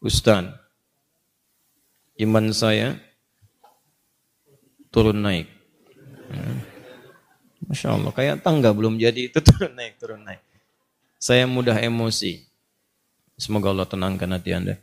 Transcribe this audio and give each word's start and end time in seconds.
Ustaz, 0.00 0.48
iman 2.16 2.46
saya 2.56 2.96
turun 4.88 5.20
naik. 5.20 5.44
Hmm. 6.32 6.58
Masya 7.68 7.92
Allah, 7.92 8.08
kayak 8.16 8.40
tangga 8.40 8.72
belum 8.72 8.96
jadi 8.96 9.28
itu 9.28 9.38
turun 9.52 9.76
naik, 9.76 10.00
turun 10.00 10.24
naik. 10.24 10.40
Saya 11.20 11.44
mudah 11.44 11.76
emosi. 11.76 12.48
Semoga 13.36 13.76
Allah 13.76 13.84
tenangkan 13.84 14.32
hati 14.32 14.56
Anda. 14.56 14.80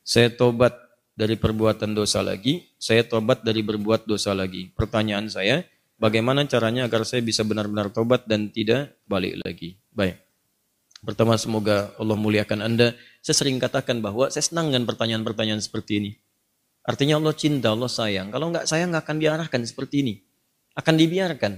Saya 0.00 0.32
tobat 0.32 0.72
dari 1.12 1.36
perbuatan 1.36 1.92
dosa 1.92 2.24
lagi, 2.24 2.64
saya 2.80 3.04
tobat 3.04 3.44
dari 3.44 3.60
berbuat 3.60 4.08
dosa 4.08 4.32
lagi. 4.32 4.72
Pertanyaan 4.72 5.28
saya, 5.28 5.60
bagaimana 6.00 6.48
caranya 6.48 6.88
agar 6.88 7.04
saya 7.04 7.20
bisa 7.20 7.44
benar-benar 7.44 7.92
tobat 7.92 8.24
dan 8.24 8.48
tidak 8.48 8.96
balik 9.04 9.44
lagi? 9.44 9.76
Baik. 9.92 10.24
Pertama 11.04 11.36
semoga 11.36 11.92
Allah 12.00 12.16
muliakan 12.16 12.64
Anda. 12.64 12.96
Saya 13.24 13.40
sering 13.40 13.56
katakan 13.56 14.04
bahwa 14.04 14.28
saya 14.28 14.44
senang 14.44 14.68
dengan 14.68 14.84
pertanyaan-pertanyaan 14.84 15.64
seperti 15.64 15.96
ini. 15.96 16.10
Artinya 16.84 17.16
Allah 17.16 17.32
cinta, 17.32 17.72
Allah 17.72 17.88
sayang. 17.88 18.28
Kalau 18.28 18.52
nggak 18.52 18.68
sayang 18.68 18.92
nggak 18.92 19.00
akan 19.08 19.16
diarahkan 19.16 19.60
seperti 19.64 20.04
ini. 20.04 20.14
Akan 20.76 21.00
dibiarkan. 21.00 21.56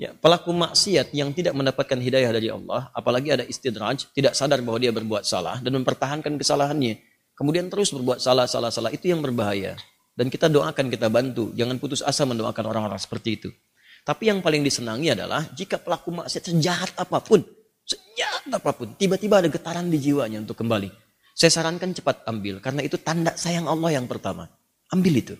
Ya, 0.00 0.16
pelaku 0.16 0.56
maksiat 0.56 1.12
yang 1.12 1.36
tidak 1.36 1.52
mendapatkan 1.52 2.00
hidayah 2.00 2.32
dari 2.32 2.48
Allah, 2.48 2.88
apalagi 2.92 3.32
ada 3.32 3.44
istidraj, 3.44 4.08
tidak 4.12 4.36
sadar 4.36 4.60
bahwa 4.60 4.76
dia 4.76 4.92
berbuat 4.92 5.24
salah 5.24 5.60
dan 5.60 5.72
mempertahankan 5.76 6.36
kesalahannya. 6.36 7.00
Kemudian 7.36 7.68
terus 7.68 7.92
berbuat 7.92 8.16
salah, 8.16 8.48
salah, 8.48 8.72
salah. 8.72 8.88
Itu 8.88 9.12
yang 9.12 9.20
berbahaya. 9.20 9.76
Dan 10.16 10.32
kita 10.32 10.48
doakan, 10.48 10.88
kita 10.88 11.12
bantu. 11.12 11.52
Jangan 11.52 11.76
putus 11.76 12.00
asa 12.00 12.24
mendoakan 12.24 12.64
orang-orang 12.72 12.96
seperti 12.96 13.36
itu. 13.36 13.48
Tapi 14.00 14.32
yang 14.32 14.40
paling 14.40 14.64
disenangi 14.64 15.12
adalah 15.12 15.44
jika 15.52 15.76
pelaku 15.76 16.24
maksiat 16.24 16.48
sejahat 16.48 16.96
apa 16.96 17.20
pun, 17.20 17.44
Sejahat 17.86 18.35
apa 18.52 18.70
pun, 18.76 18.94
tiba-tiba 18.94 19.42
ada 19.42 19.48
getaran 19.50 19.90
di 19.90 19.98
jiwanya 19.98 20.42
untuk 20.42 20.58
kembali. 20.58 20.90
Saya 21.36 21.52
sarankan 21.52 21.92
cepat 21.92 22.24
ambil, 22.24 22.62
karena 22.64 22.80
itu 22.80 22.96
tanda 22.96 23.36
sayang 23.36 23.68
Allah 23.68 24.00
yang 24.00 24.08
pertama. 24.08 24.48
Ambil 24.88 25.20
itu. 25.20 25.34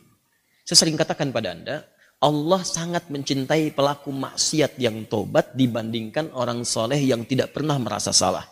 Saya 0.66 0.82
sering 0.82 0.98
katakan 0.98 1.30
pada 1.30 1.54
Anda, 1.54 1.87
Allah 2.18 2.60
sangat 2.66 3.07
mencintai 3.07 3.71
pelaku 3.71 4.10
maksiat 4.10 4.82
yang 4.82 5.07
tobat 5.07 5.54
dibandingkan 5.54 6.35
orang 6.35 6.66
soleh 6.66 6.98
yang 6.98 7.23
tidak 7.23 7.54
pernah 7.54 7.79
merasa 7.79 8.10
salah. 8.10 8.43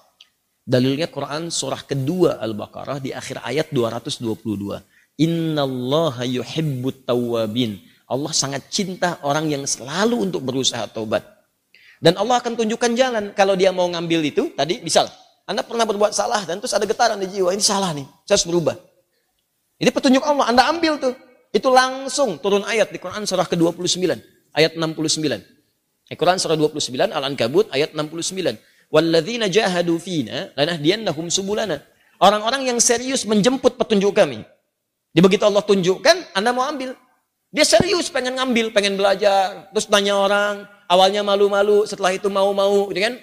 Dalilnya 0.65 1.11
Quran 1.11 1.53
surah 1.53 1.83
kedua 1.85 2.41
Al-Baqarah 2.41 3.03
di 3.03 3.11
akhir 3.11 3.43
ayat 3.43 3.69
222. 3.75 4.81
Inna 5.21 5.67
Allah 5.67 6.15
yuhibbut 6.23 7.05
tawabin. 7.05 7.83
Allah 8.07 8.33
sangat 8.33 8.71
cinta 8.71 9.19
orang 9.27 9.51
yang 9.51 9.65
selalu 9.67 10.31
untuk 10.31 10.47
berusaha 10.47 10.87
tobat. 10.89 11.34
Dan 12.05 12.21
Allah 12.21 12.37
akan 12.37 12.53
tunjukkan 12.53 12.93
jalan. 12.93 13.25
Kalau 13.33 13.57
dia 13.57 13.73
mau 13.73 13.89
ngambil 13.89 14.29
itu, 14.29 14.53
tadi 14.53 14.85
misal, 14.85 15.09
Anda 15.49 15.65
pernah 15.65 15.89
berbuat 15.89 16.13
salah 16.13 16.45
dan 16.45 16.61
terus 16.61 16.77
ada 16.77 16.85
getaran 16.85 17.17
di 17.17 17.33
jiwa, 17.33 17.57
ini 17.57 17.65
salah 17.65 17.97
nih, 17.97 18.05
saya 18.29 18.37
harus 18.37 18.45
berubah. 18.45 18.77
Ini 19.81 19.89
petunjuk 19.89 20.21
Allah, 20.21 20.53
Anda 20.53 20.69
ambil 20.69 21.01
tuh. 21.01 21.17
Itu 21.49 21.73
langsung 21.73 22.37
turun 22.45 22.61
ayat 22.69 22.93
di 22.93 23.01
Quran 23.01 23.25
surah 23.25 23.49
ke-29, 23.49 24.05
ayat 24.53 24.77
69. 24.77 26.13
Quran 26.13 26.37
surah 26.37 26.61
29, 26.61 27.09
Al-Ankabut, 27.09 27.73
ayat 27.73 27.97
69. 27.97 28.53
Walladzina 28.93 29.49
jahadu 29.49 29.97
fina 29.97 30.53
lanahdiyannahum 30.61 31.33
subulana. 31.33 31.81
Orang-orang 32.21 32.69
yang 32.69 32.79
serius 32.85 33.25
menjemput 33.25 33.81
petunjuk 33.81 34.13
kami. 34.13 34.45
Di 35.09 35.25
begitu 35.25 35.49
Allah 35.49 35.65
tunjukkan, 35.65 36.37
Anda 36.37 36.53
mau 36.53 36.69
ambil. 36.69 36.93
Dia 37.49 37.65
serius 37.65 38.13
pengen 38.13 38.37
ngambil, 38.37 38.77
pengen 38.77 38.99
belajar, 39.01 39.73
terus 39.73 39.87
tanya 39.89 40.19
orang, 40.19 40.69
awalnya 40.89 41.25
malu-malu, 41.25 41.85
setelah 41.85 42.15
itu 42.15 42.29
mau-mau, 42.29 42.89
gitu 42.93 43.01
kan? 43.01 43.15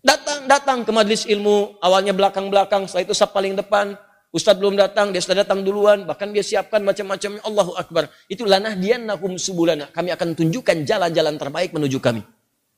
Datang, 0.00 0.38
datang 0.48 0.78
ke 0.84 0.90
majelis 0.90 1.28
ilmu, 1.28 1.76
awalnya 1.84 2.16
belakang-belakang, 2.16 2.88
setelah 2.88 3.04
itu 3.04 3.14
sab 3.14 3.36
paling 3.36 3.52
depan, 3.56 3.98
Ustadz 4.30 4.62
belum 4.62 4.78
datang, 4.78 5.10
dia 5.10 5.18
sudah 5.18 5.42
datang 5.42 5.66
duluan, 5.66 6.06
bahkan 6.06 6.30
dia 6.30 6.46
siapkan 6.46 6.78
macam-macam, 6.86 7.42
Allahu 7.42 7.74
Akbar. 7.74 8.06
Itu 8.30 8.46
lanah 8.46 8.78
dia 8.78 8.94
nakum 8.94 9.34
subulana. 9.34 9.90
Kami 9.90 10.14
akan 10.14 10.38
tunjukkan 10.38 10.86
jalan-jalan 10.86 11.34
terbaik 11.34 11.74
menuju 11.74 11.98
kami. 11.98 12.22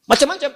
Macam-macam. 0.08 0.48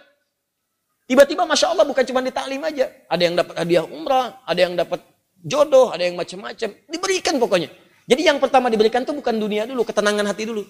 Tiba-tiba 1.06 1.44
Masya 1.44 1.76
Allah 1.76 1.84
bukan 1.84 2.00
cuma 2.00 2.24
di 2.24 2.32
taklim 2.32 2.64
aja. 2.64 2.88
Ada 3.12 3.22
yang 3.22 3.36
dapat 3.36 3.54
hadiah 3.60 3.84
umrah, 3.84 4.40
ada 4.48 4.56
yang 4.58 4.72
dapat 4.72 5.04
jodoh, 5.44 5.92
ada 5.92 6.00
yang 6.00 6.16
macam-macam. 6.16 6.68
Diberikan 6.88 7.34
pokoknya. 7.36 7.68
Jadi 8.08 8.22
yang 8.24 8.40
pertama 8.40 8.72
diberikan 8.72 9.04
itu 9.04 9.12
bukan 9.12 9.36
dunia 9.36 9.68
dulu, 9.68 9.84
ketenangan 9.84 10.24
hati 10.32 10.48
dulu. 10.48 10.64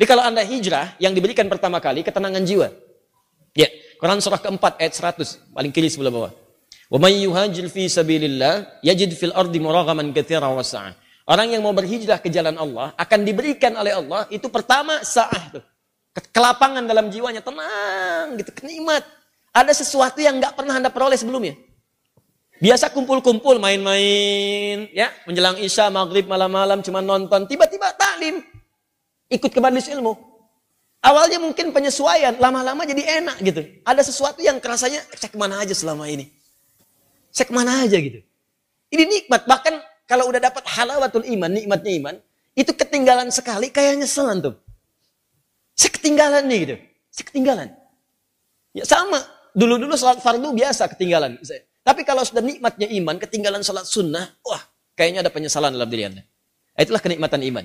Jadi 0.00 0.08
kalau 0.08 0.24
Anda 0.24 0.40
hijrah, 0.40 0.96
yang 0.96 1.12
diberikan 1.12 1.44
pertama 1.44 1.76
kali 1.76 2.00
ketenangan 2.00 2.40
jiwa. 2.40 2.72
Ya, 3.52 3.68
Quran 4.00 4.16
surah 4.24 4.40
keempat 4.40 4.80
ayat 4.80 4.96
100, 4.96 5.52
paling 5.52 5.68
kiri 5.68 5.92
sebelah 5.92 6.08
bawah. 6.08 6.32
Wa 6.88 6.96
may 6.96 7.20
yuhajir 7.20 7.68
fi 7.68 7.84
sabilillah 7.84 8.80
yajid 8.80 9.12
fil 9.12 9.36
ardi 9.36 9.60
muraghaman 9.60 10.08
katsira 10.16 10.48
wa 10.48 10.64
sa'ah. 10.64 10.96
Orang 11.28 11.52
yang 11.52 11.60
mau 11.60 11.76
berhijrah 11.76 12.16
ke 12.16 12.32
jalan 12.32 12.56
Allah 12.56 12.96
akan 12.96 13.28
diberikan 13.28 13.76
oleh 13.76 13.92
Allah 13.92 14.24
itu 14.32 14.48
pertama 14.48 15.04
sa'ah 15.04 15.60
tuh. 15.60 15.64
Kelapangan 16.32 16.88
dalam 16.88 17.12
jiwanya, 17.12 17.44
tenang 17.44 18.40
gitu, 18.40 18.56
kenikmat. 18.56 19.04
Ada 19.52 19.84
sesuatu 19.84 20.24
yang 20.24 20.40
nggak 20.40 20.56
pernah 20.56 20.80
Anda 20.80 20.88
peroleh 20.88 21.20
sebelumnya. 21.20 21.60
Biasa 22.56 22.88
kumpul-kumpul, 22.96 23.60
main-main, 23.60 24.88
ya, 24.96 25.12
menjelang 25.28 25.60
isya, 25.60 25.92
maghrib, 25.92 26.24
malam-malam, 26.24 26.80
cuma 26.80 27.04
nonton. 27.04 27.44
Tiba-tiba 27.44 27.92
taklim 28.00 28.40
ikut 29.30 29.50
ke 29.54 29.60
majelis 29.62 29.86
ilmu. 29.88 30.18
Awalnya 31.00 31.40
mungkin 31.40 31.72
penyesuaian, 31.72 32.36
lama-lama 32.36 32.84
jadi 32.84 33.24
enak 33.24 33.40
gitu. 33.40 33.62
Ada 33.88 34.04
sesuatu 34.04 34.44
yang 34.44 34.60
kerasanya, 34.60 35.00
saya 35.16 35.32
ke 35.32 35.38
mana 35.40 35.56
aja 35.64 35.72
selama 35.72 36.04
ini? 36.04 36.28
Saya 37.32 37.48
ke 37.48 37.54
mana 37.56 37.80
aja 37.80 37.96
gitu. 37.96 38.20
Ini 38.92 39.08
nikmat, 39.08 39.48
bahkan 39.48 39.80
kalau 40.04 40.28
udah 40.28 40.42
dapat 40.42 40.66
halawatul 40.68 41.24
iman, 41.24 41.48
nikmatnya 41.48 41.92
iman, 41.96 42.14
itu 42.52 42.74
ketinggalan 42.76 43.32
sekali 43.32 43.72
kayak 43.72 44.04
nyesel 44.04 44.28
tuh. 44.44 44.54
Saya 45.72 45.90
ketinggalan 45.96 46.44
nih 46.44 46.58
gitu. 46.68 46.76
Saya 47.08 47.24
ketinggalan. 47.32 47.68
Ya 48.76 48.84
sama, 48.84 49.24
dulu-dulu 49.56 49.96
sholat 49.96 50.20
fardu 50.20 50.52
biasa 50.52 50.90
ketinggalan. 50.92 51.40
Tapi 51.80 52.04
kalau 52.04 52.20
sudah 52.28 52.44
nikmatnya 52.44 52.92
iman, 53.00 53.16
ketinggalan 53.16 53.64
sholat 53.64 53.88
sunnah, 53.88 54.36
wah 54.44 54.60
kayaknya 54.98 55.24
ada 55.24 55.32
penyesalan 55.32 55.72
dalam 55.72 55.88
diri 55.88 56.12
Anda. 56.12 56.22
Itulah 56.76 57.00
kenikmatan 57.00 57.40
iman. 57.40 57.64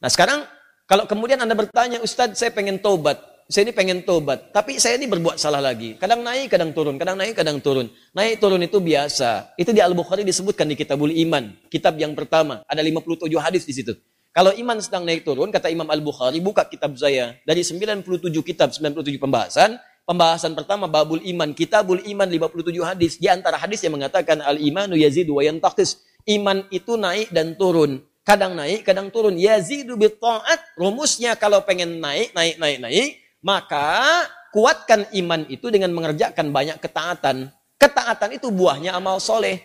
Nah 0.00 0.08
sekarang 0.08 0.48
kalau 0.86 1.04
kemudian 1.06 1.38
Anda 1.40 1.54
bertanya, 1.54 2.02
Ustadz 2.02 2.38
saya 2.38 2.50
pengen 2.50 2.82
tobat, 2.82 3.32
saya 3.52 3.68
ini 3.68 3.74
pengen 3.76 4.00
tobat, 4.06 4.48
tapi 4.54 4.80
saya 4.80 4.96
ini 4.96 5.04
berbuat 5.04 5.36
salah 5.36 5.60
lagi. 5.60 6.00
Kadang 6.00 6.24
naik, 6.24 6.48
kadang 6.48 6.72
turun, 6.72 6.96
kadang 6.96 7.20
naik, 7.20 7.36
kadang 7.36 7.60
turun. 7.60 7.92
Naik 8.16 8.40
turun 8.40 8.62
itu 8.64 8.80
biasa. 8.80 9.52
Itu 9.60 9.76
di 9.76 9.82
Al-Bukhari 9.84 10.24
disebutkan 10.24 10.64
di 10.70 10.76
Kitabul 10.78 11.12
Iman, 11.12 11.52
kitab 11.68 12.00
yang 12.00 12.16
pertama. 12.16 12.64
Ada 12.64 12.80
57 12.80 13.28
hadis 13.36 13.68
di 13.68 13.74
situ. 13.76 13.92
Kalau 14.32 14.48
iman 14.56 14.80
sedang 14.80 15.04
naik 15.04 15.28
turun, 15.28 15.52
kata 15.52 15.68
Imam 15.68 15.84
Al-Bukhari, 15.84 16.40
buka 16.40 16.64
kitab 16.64 16.96
saya. 16.96 17.36
Dari 17.44 17.60
97 17.60 18.32
kitab, 18.40 18.72
97 18.72 19.20
pembahasan, 19.20 19.76
pembahasan 20.08 20.56
pertama 20.56 20.88
babul 20.88 21.20
iman, 21.20 21.52
kitabul 21.52 22.00
iman 22.00 22.24
57 22.24 22.80
hadis. 22.80 23.20
Di 23.20 23.28
antara 23.28 23.60
hadis 23.60 23.84
yang 23.84 24.00
mengatakan 24.00 24.40
al-imanu 24.40 24.96
yazidu 24.96 25.36
wa 25.36 25.44
yantakis. 25.44 26.00
Iman 26.24 26.64
itu 26.72 26.96
naik 26.96 27.28
dan 27.28 27.60
turun. 27.60 28.00
Kadang 28.22 28.54
naik, 28.54 28.86
kadang 28.86 29.10
turun. 29.10 29.34
Yazidu 29.34 29.98
bitta'at. 29.98 30.78
Rumusnya 30.78 31.34
kalau 31.34 31.66
pengen 31.66 31.98
naik, 31.98 32.30
naik, 32.34 32.54
naik, 32.62 32.78
naik. 32.78 33.08
Maka 33.42 34.22
kuatkan 34.54 35.10
iman 35.10 35.42
itu 35.50 35.66
dengan 35.74 35.90
mengerjakan 35.90 36.54
banyak 36.54 36.78
ketaatan. 36.78 37.50
Ketaatan 37.82 38.30
itu 38.38 38.54
buahnya 38.54 38.94
amal 38.94 39.18
soleh. 39.18 39.58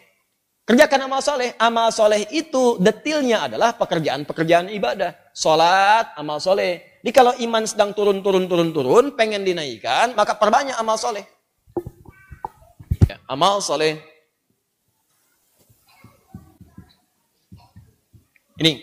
Kerjakan 0.65 1.05
amal 1.05 1.21
soleh. 1.21 1.53
Amal 1.61 1.93
soleh 1.93 2.25
itu 2.33 2.81
detilnya 2.81 3.45
adalah 3.45 3.77
pekerjaan-pekerjaan 3.77 4.73
ibadah. 4.73 5.13
Sholat, 5.37 6.17
amal 6.17 6.41
soleh. 6.41 6.97
Jadi 7.05 7.13
kalau 7.13 7.37
iman 7.37 7.63
sedang 7.63 7.93
turun, 7.93 8.25
turun, 8.25 8.49
turun, 8.49 8.73
turun, 8.73 9.05
pengen 9.13 9.45
dinaikkan, 9.45 10.17
maka 10.17 10.33
perbanyak 10.33 10.75
amal 10.81 10.97
soleh. 10.97 11.23
Ya, 13.05 13.21
amal 13.29 13.61
soleh. 13.61 14.01
Ini. 18.57 18.73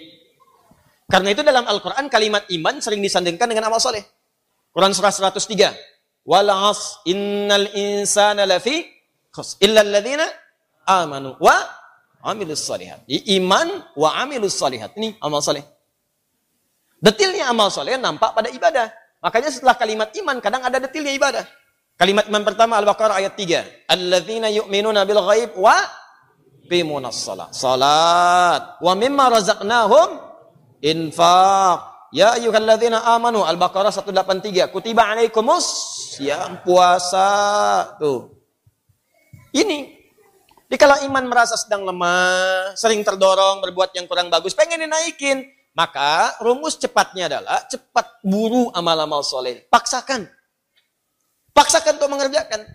Karena 1.11 1.29
itu 1.35 1.43
dalam 1.45 1.67
Al-Quran 1.69 2.07
kalimat 2.09 2.47
iman 2.49 2.81
sering 2.81 3.05
disandingkan 3.05 3.51
dengan 3.51 3.69
amal 3.69 3.79
soleh. 3.83 4.03
Quran 4.75 4.91
surah 4.91 5.13
103. 5.13 5.71
Walas 6.25 7.05
innal 7.05 7.69
insana 7.77 8.49
lafi 8.49 8.89
khus 9.29 9.61
illa 9.61 9.85
alladhina 9.85 10.25
amanu 10.89 11.37
wa 11.39 11.55
amilus 12.25 12.65
salihat. 12.65 13.05
Iman 13.09 13.85
wa 13.95 14.17
amilus 14.25 14.57
salihat. 14.57 14.97
Ini 14.97 15.21
amal 15.21 15.45
soleh. 15.45 15.63
Detilnya 17.05 17.53
amal 17.53 17.69
soleh 17.69 18.01
nampak 18.01 18.33
pada 18.33 18.49
ibadah. 18.49 18.89
Makanya 19.21 19.53
setelah 19.53 19.77
kalimat 19.77 20.09
iman 20.17 20.41
kadang 20.41 20.65
ada 20.65 20.81
detilnya 20.81 21.13
ibadah. 21.13 21.45
Kalimat 21.95 22.27
iman 22.27 22.43
pertama 22.43 22.81
Al-Baqarah 22.81 23.23
ayat 23.23 23.39
3. 23.39 23.93
Alladzina 23.93 24.49
yu'minuna 24.51 25.07
bil 25.07 25.21
ghaib 25.21 25.55
wa 25.61 25.77
yuqimunas 26.65 27.21
salat. 27.21 27.53
Salat. 27.53 28.81
Wa 28.81 28.97
mimma 28.97 29.29
razaqnahum 29.29 30.09
infaq. 30.81 31.93
Ya 32.17 32.41
ayyuhalladzina 32.41 33.05
amanu 33.13 33.45
Al-Baqarah 33.45 33.93
183. 33.93 34.73
Kutiba 34.73 35.05
alaikumus 35.13 35.67
yang 36.17 36.65
puasa. 36.65 37.29
Tuh. 38.01 38.33
Ini 39.53 40.01
Jadi 40.65 40.81
kalau 40.81 40.97
iman 41.07 41.31
merasa 41.31 41.55
sedang 41.55 41.87
lemah, 41.87 42.75
sering 42.75 43.05
terdorong 43.07 43.63
berbuat 43.63 43.95
yang 43.95 44.11
kurang 44.11 44.27
bagus, 44.27 44.59
pengen 44.59 44.83
dinaikin, 44.83 45.47
maka 45.71 46.35
rumus 46.43 46.75
cepatnya 46.75 47.31
adalah 47.31 47.63
cepat 47.69 48.19
buru 48.27 48.75
amal-amal 48.75 49.23
soleh. 49.23 49.63
Paksakan. 49.71 50.27
Paksakan 51.55 51.95
untuk 52.01 52.11
mengerjakan. 52.11 52.67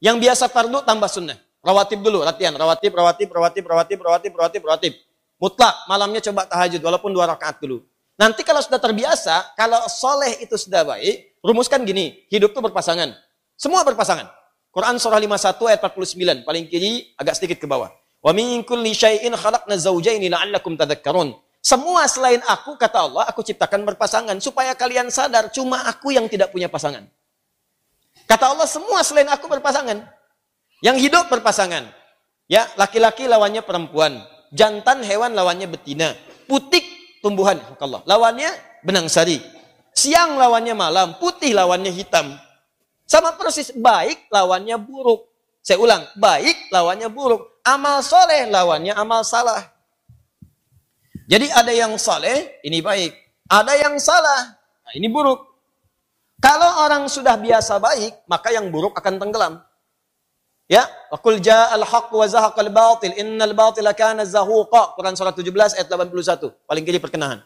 Yang 0.00 0.16
biasa 0.24 0.44
fardu 0.48 0.80
tambah 0.88 1.10
sunnah. 1.10 1.36
Rawatib 1.62 2.00
dulu, 2.02 2.22
latihan. 2.22 2.54
Rawatib, 2.54 2.94
rawatib, 2.94 3.28
rawatib, 3.30 3.64
rawatib, 3.66 3.98
rawatib, 4.00 4.32
rawatib, 4.34 4.62
rawatib. 4.64 4.94
Mutlak, 5.38 5.74
malamnya 5.86 6.18
coba 6.18 6.50
tahajud, 6.50 6.82
walaupun 6.82 7.10
dua 7.14 7.30
rakaat 7.30 7.62
dulu. 7.62 7.86
Nanti 8.18 8.42
kalau 8.42 8.58
sudah 8.58 8.82
terbiasa, 8.82 9.54
kalau 9.54 9.78
soleh 9.86 10.42
itu 10.42 10.58
sudah 10.58 10.82
baik, 10.82 11.38
rumuskan 11.38 11.86
gini, 11.86 12.26
hidup 12.26 12.50
itu 12.50 12.58
berpasangan. 12.58 13.14
Semua 13.54 13.86
berpasangan. 13.86 14.26
Quran 14.74 14.98
surah 14.98 15.22
51 15.22 15.70
ayat 15.70 15.80
49, 15.82 16.42
paling 16.42 16.64
kiri 16.66 17.14
agak 17.14 17.38
sedikit 17.38 17.62
ke 17.62 17.66
bawah. 17.70 17.94
Wa 18.18 18.34
min 18.34 18.66
kulli 18.66 18.90
syai'in 18.90 19.30
khalaqna 19.38 19.78
zawjaini 19.78 20.26
la'allakum 20.26 20.74
tadhakkarun. 20.74 21.30
Semua 21.62 22.06
selain 22.10 22.42
aku, 22.42 22.74
kata 22.74 23.06
Allah, 23.06 23.30
aku 23.30 23.46
ciptakan 23.46 23.86
berpasangan. 23.86 24.34
Supaya 24.42 24.74
kalian 24.74 25.10
sadar, 25.14 25.50
cuma 25.54 25.86
aku 25.86 26.10
yang 26.10 26.26
tidak 26.26 26.50
punya 26.50 26.66
pasangan. 26.66 27.06
Kata 28.26 28.50
Allah, 28.50 28.66
semua 28.66 29.02
selain 29.06 29.30
aku 29.30 29.46
berpasangan. 29.46 30.17
Yang 30.84 31.10
hidup 31.10 31.24
berpasangan. 31.32 31.90
Ya, 32.48 32.64
laki-laki 32.78 33.28
lawannya 33.28 33.60
perempuan. 33.60 34.24
Jantan 34.54 35.04
hewan 35.04 35.36
lawannya 35.36 35.68
betina. 35.68 36.16
Putik 36.48 36.84
tumbuhan. 37.20 37.60
Allah. 37.78 38.00
Lawannya 38.08 38.50
benang 38.86 39.10
sari. 39.10 39.42
Siang 39.92 40.38
lawannya 40.38 40.72
malam. 40.72 41.18
Putih 41.20 41.52
lawannya 41.52 41.92
hitam. 41.92 42.34
Sama 43.04 43.36
persis. 43.36 43.74
Baik 43.76 44.30
lawannya 44.32 44.80
buruk. 44.80 45.28
Saya 45.60 45.76
ulang. 45.82 46.06
Baik 46.16 46.72
lawannya 46.72 47.12
buruk. 47.12 47.60
Amal 47.66 48.00
soleh 48.00 48.48
lawannya 48.48 48.96
amal 48.96 49.20
salah. 49.26 49.78
Jadi 51.28 51.52
ada 51.52 51.68
yang 51.68 51.92
soleh, 52.00 52.56
ini 52.64 52.80
baik. 52.80 53.12
Ada 53.52 53.76
yang 53.76 54.00
salah, 54.00 54.56
nah 54.56 54.92
ini 54.96 55.12
buruk. 55.12 55.44
Kalau 56.40 56.88
orang 56.88 57.04
sudah 57.04 57.36
biasa 57.36 57.76
baik, 57.76 58.24
maka 58.24 58.48
yang 58.48 58.72
buruk 58.72 58.96
akan 58.96 59.20
tenggelam. 59.20 59.60
Ya, 60.68 60.84
Qul 61.24 61.40
ja'al 61.40 61.80
haqq 61.80 62.12
wa 62.12 62.28
zahaqal 62.28 62.68
batil, 62.68 63.16
innal 63.16 63.56
batila 63.56 63.96
kana 63.96 64.28
zahuqa. 64.28 64.92
Quran 64.92 65.16
surah 65.16 65.32
17 65.32 65.80
ayat 65.80 65.88
81. 65.88 66.52
Paling 66.68 66.84
kiri 66.84 67.00
perkenahan. 67.00 67.40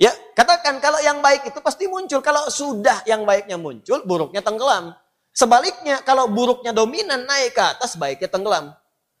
Ya, 0.00 0.14
katakan 0.32 0.80
kalau 0.80 0.96
yang 1.04 1.20
baik 1.20 1.44
itu 1.44 1.60
pasti 1.60 1.84
muncul. 1.84 2.24
Kalau 2.24 2.48
sudah 2.48 3.04
yang 3.04 3.28
baiknya 3.28 3.60
muncul, 3.60 4.00
buruknya 4.08 4.40
tenggelam. 4.40 4.96
Sebaliknya, 5.36 6.00
kalau 6.00 6.24
buruknya 6.24 6.72
dominan 6.72 7.28
naik 7.28 7.52
ke 7.52 7.60
atas, 7.60 8.00
baiknya 8.00 8.32
tenggelam. 8.32 8.72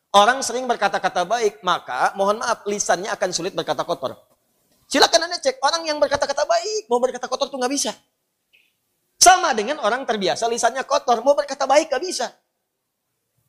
Orang 0.08 0.40
sering 0.40 0.64
berkata-kata 0.64 1.28
baik, 1.28 1.60
maka 1.60 2.16
mohon 2.16 2.40
maaf, 2.40 2.64
lisannya 2.64 3.12
akan 3.12 3.28
sulit 3.28 3.52
berkata 3.52 3.84
kotor. 3.84 4.16
Silakan 4.88 5.28
Anda 5.28 5.36
cek, 5.36 5.60
orang 5.60 5.84
yang 5.84 6.00
berkata-kata 6.00 6.48
baik, 6.48 6.88
mau 6.88 6.96
berkata 6.96 7.28
kotor 7.28 7.52
tuh 7.52 7.60
nggak 7.60 7.72
bisa. 7.76 7.92
Sama 9.20 9.52
dengan 9.52 9.84
orang 9.84 10.08
terbiasa 10.08 10.48
lisannya 10.48 10.80
kotor, 10.88 11.20
mau 11.20 11.36
berkata 11.36 11.68
baik 11.68 11.92
nggak 11.92 12.00
bisa. 12.00 12.32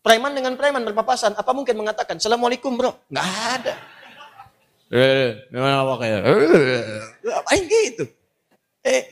Preman 0.10 0.34
dengan 0.34 0.58
preman 0.58 0.82
berpapasan, 0.90 1.38
apa 1.38 1.54
mungkin 1.54 1.78
mengatakan, 1.78 2.18
Assalamualaikum 2.18 2.74
bro? 2.74 2.98
Nggak 3.14 3.28
ada. 3.62 3.74
Eh, 4.90 5.46
gimana 5.54 5.86
apa 5.86 5.94
kayak? 6.02 6.20
Eh, 6.26 7.38
apain 7.38 7.62
gitu? 7.70 8.10
Eh, 8.82 9.06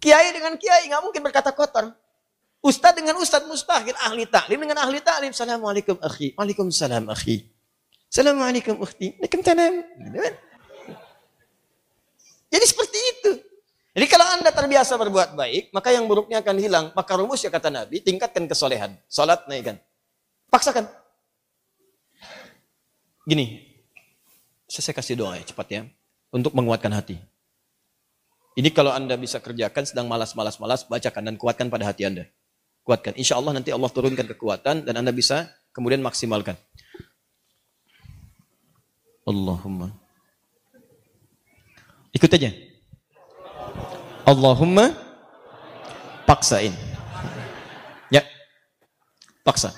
kiai 0.00 0.32
dengan 0.32 0.56
kiai 0.56 0.88
nggak 0.88 1.04
mungkin 1.04 1.20
berkata 1.20 1.52
kotor. 1.52 1.92
Ustadz 2.64 2.96
dengan 2.96 3.20
ustadz 3.20 3.44
mustahil, 3.44 3.92
ahli 3.92 4.24
taklim 4.24 4.56
dengan 4.64 4.88
ahli 4.88 5.04
taklim. 5.04 5.36
Assalamualaikum 5.36 6.00
akhi. 6.00 6.32
Waalaikumsalam 6.32 7.12
akhi. 7.12 7.52
Assalamualaikum 8.08 8.80
ukhti. 8.80 9.20
Waalaikumsalam. 9.20 9.72
Gitu 10.00 10.16
kan? 10.16 10.34
Jadi 12.56 12.64
seperti 12.64 12.98
itu. 13.20 13.32
Jadi 13.92 14.06
kalau 14.08 14.24
anda 14.32 14.48
terbiasa 14.48 14.96
berbuat 14.96 15.36
baik, 15.36 15.76
maka 15.76 15.92
yang 15.92 16.08
buruknya 16.08 16.40
akan 16.40 16.56
hilang. 16.56 16.86
Maka 16.96 17.12
rumusnya 17.20 17.52
kata 17.52 17.68
Nabi, 17.68 18.00
tingkatkan 18.00 18.48
kesolehan. 18.48 18.96
Salat 19.12 19.44
naikkan. 19.44 19.76
Paksakan. 20.56 20.88
Gini, 23.28 23.60
saya 24.64 24.96
kasih 24.96 25.20
doa 25.20 25.36
ya 25.36 25.44
cepat 25.44 25.68
ya. 25.68 25.84
Untuk 26.32 26.56
menguatkan 26.56 26.88
hati. 26.96 27.20
Ini 28.56 28.72
kalau 28.72 28.88
anda 28.88 29.20
bisa 29.20 29.36
kerjakan 29.36 29.84
sedang 29.84 30.08
malas-malas-malas, 30.08 30.88
bacakan 30.88 31.28
dan 31.28 31.36
kuatkan 31.36 31.68
pada 31.68 31.84
hati 31.84 32.08
anda. 32.08 32.24
Kuatkan. 32.88 33.12
Insya 33.20 33.36
Allah 33.36 33.52
nanti 33.52 33.68
Allah 33.68 33.92
turunkan 33.92 34.24
kekuatan 34.32 34.88
dan 34.88 34.94
anda 34.96 35.12
bisa 35.12 35.44
kemudian 35.76 36.00
maksimalkan. 36.00 36.56
Allahumma. 39.28 39.92
Ikut 42.16 42.32
aja. 42.32 42.48
Allahumma 44.24 44.96
paksain. 46.24 46.72
Ya. 48.08 48.24
Paksa. 49.44 49.76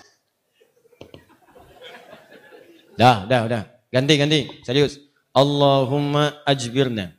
Dah, 2.98 3.22
dah, 3.30 3.46
dah. 3.46 3.62
Ganti, 3.94 4.18
ganti. 4.18 4.50
Serius. 4.66 4.98
Allahumma 5.30 6.42
ajbirna. 6.42 7.14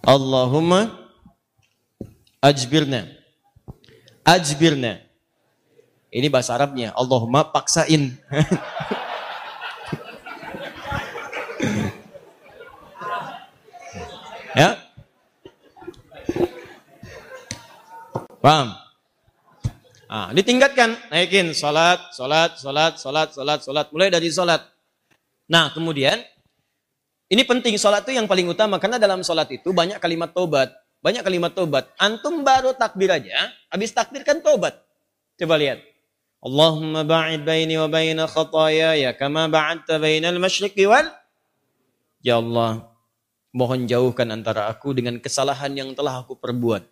Allahumma 0.00 0.96
ajbirna. 2.40 3.04
Ajbirna. 4.24 5.04
Ini 6.08 6.32
bahasa 6.32 6.56
Arabnya. 6.56 6.96
Allahumma 6.96 7.44
paksain. 7.52 8.16
ya. 14.56 14.80
Paham? 18.40 18.81
Ah, 20.12 20.28
ditingkatkan, 20.28 20.92
naikin 21.08 21.56
salat, 21.56 21.96
salat, 22.12 22.60
salat, 22.60 23.00
salat, 23.00 23.32
salat, 23.32 23.64
salat, 23.64 23.86
mulai 23.96 24.12
dari 24.12 24.28
salat. 24.28 24.60
Nah, 25.48 25.72
kemudian 25.72 26.20
ini 27.32 27.40
penting 27.48 27.80
salat 27.80 28.04
itu 28.04 28.20
yang 28.20 28.28
paling 28.28 28.44
utama 28.44 28.76
karena 28.76 29.00
dalam 29.00 29.24
salat 29.24 29.48
itu 29.48 29.72
banyak 29.72 29.96
kalimat 30.04 30.36
tobat, 30.36 30.68
banyak 31.00 31.24
kalimat 31.24 31.56
tobat. 31.56 31.88
Antum 31.96 32.44
baru 32.44 32.76
takbir 32.76 33.08
aja, 33.08 33.56
habis 33.72 33.96
takbir 33.96 34.20
kan 34.20 34.44
tobat. 34.44 34.84
Coba 35.40 35.56
lihat. 35.56 35.80
Allahumma 36.44 37.08
ba'id 37.08 37.48
baini 37.48 37.80
wa 37.80 37.88
baina 37.88 38.28
ya 38.92 39.16
kama 39.16 39.48
ba'adta 39.48 39.96
bainal 39.96 40.36
masyriqi 40.36 40.84
wal 40.92 41.08
Ya 42.20 42.36
Allah, 42.36 42.84
mohon 43.56 43.88
jauhkan 43.88 44.28
antara 44.28 44.68
aku 44.68 44.92
dengan 44.92 45.16
kesalahan 45.24 45.72
yang 45.72 45.96
telah 45.96 46.20
aku 46.20 46.36
perbuat. 46.36 46.84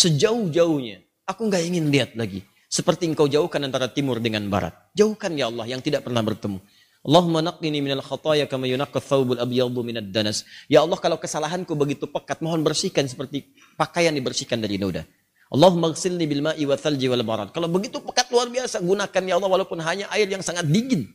Sejauh-jauhnya 0.00 1.07
Aku 1.28 1.44
nggak 1.44 1.62
ingin 1.68 1.92
lihat 1.92 2.16
lagi. 2.16 2.40
Seperti 2.68 3.08
engkau 3.08 3.28
jauhkan 3.28 3.60
antara 3.60 3.92
timur 3.92 4.16
dengan 4.16 4.48
barat. 4.48 4.72
Jauhkan 4.96 5.36
ya 5.36 5.52
Allah 5.52 5.68
yang 5.68 5.84
tidak 5.84 6.04
pernah 6.08 6.24
bertemu. 6.24 6.56
Allahumma 7.04 7.44
naqqini 7.44 7.84
minal 7.84 8.04
khataya 8.04 8.48
kama 8.48 8.64
yunaqqa 8.68 9.00
thawbul 9.00 9.40
abyadu 9.40 9.80
minad 9.84 10.08
danas. 10.08 10.48
Ya 10.72 10.84
Allah 10.84 10.96
kalau 10.96 11.20
kesalahanku 11.20 11.72
begitu 11.76 12.08
pekat, 12.08 12.40
mohon 12.40 12.64
bersihkan 12.64 13.04
seperti 13.08 13.44
pakaian 13.76 14.12
dibersihkan 14.12 14.60
dari 14.60 14.80
noda. 14.80 15.04
Allahumma 15.48 15.92
ghsilni 15.92 16.28
bil 16.28 16.44
ma'i 16.44 16.64
wa 16.68 16.76
thalji 16.76 17.08
wal 17.08 17.24
barad. 17.24 17.48
Kalau 17.56 17.68
begitu 17.72 18.00
pekat 18.04 18.28
luar 18.28 18.52
biasa, 18.52 18.84
gunakan 18.84 19.22
ya 19.24 19.34
Allah 19.40 19.48
walaupun 19.48 19.80
hanya 19.80 20.08
air 20.12 20.28
yang 20.28 20.44
sangat 20.44 20.68
dingin. 20.68 21.08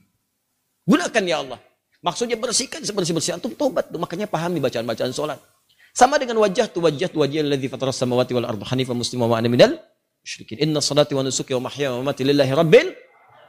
Gunakan 0.90 1.24
ya 1.26 1.38
Allah. 1.42 1.60
Maksudnya 2.02 2.38
bersihkan 2.42 2.82
sebersih-bersih. 2.82 3.38
Antum 3.38 3.54
tobat. 3.54 3.94
Makanya 3.94 4.26
pahami 4.26 4.58
bacaan-bacaan 4.58 5.14
sholat. 5.14 5.38
Sama 5.94 6.18
dengan 6.18 6.42
wajah 6.42 6.66
tu 6.74 6.82
wajah 6.82 7.06
tu 7.06 7.22
wajah 7.22 7.46
alladhi 7.46 7.70
fatara 7.70 7.94
samawati 7.94 8.34
wal 8.34 8.50
ardu 8.50 8.66
hanifan 8.66 8.98
muslima 8.98 9.30
wa 9.30 9.38
ana 9.38 9.46
minal 9.46 9.78
musyrikin. 10.24 10.58
Inna 10.64 10.80
salati 10.80 11.12
wa 11.14 11.22
nusuki 11.22 11.52
wa 11.54 11.68
mahya 11.68 11.92
wa 11.94 12.02
mamati 12.02 12.24
lillahi 12.24 12.52
rabbil 12.56 12.88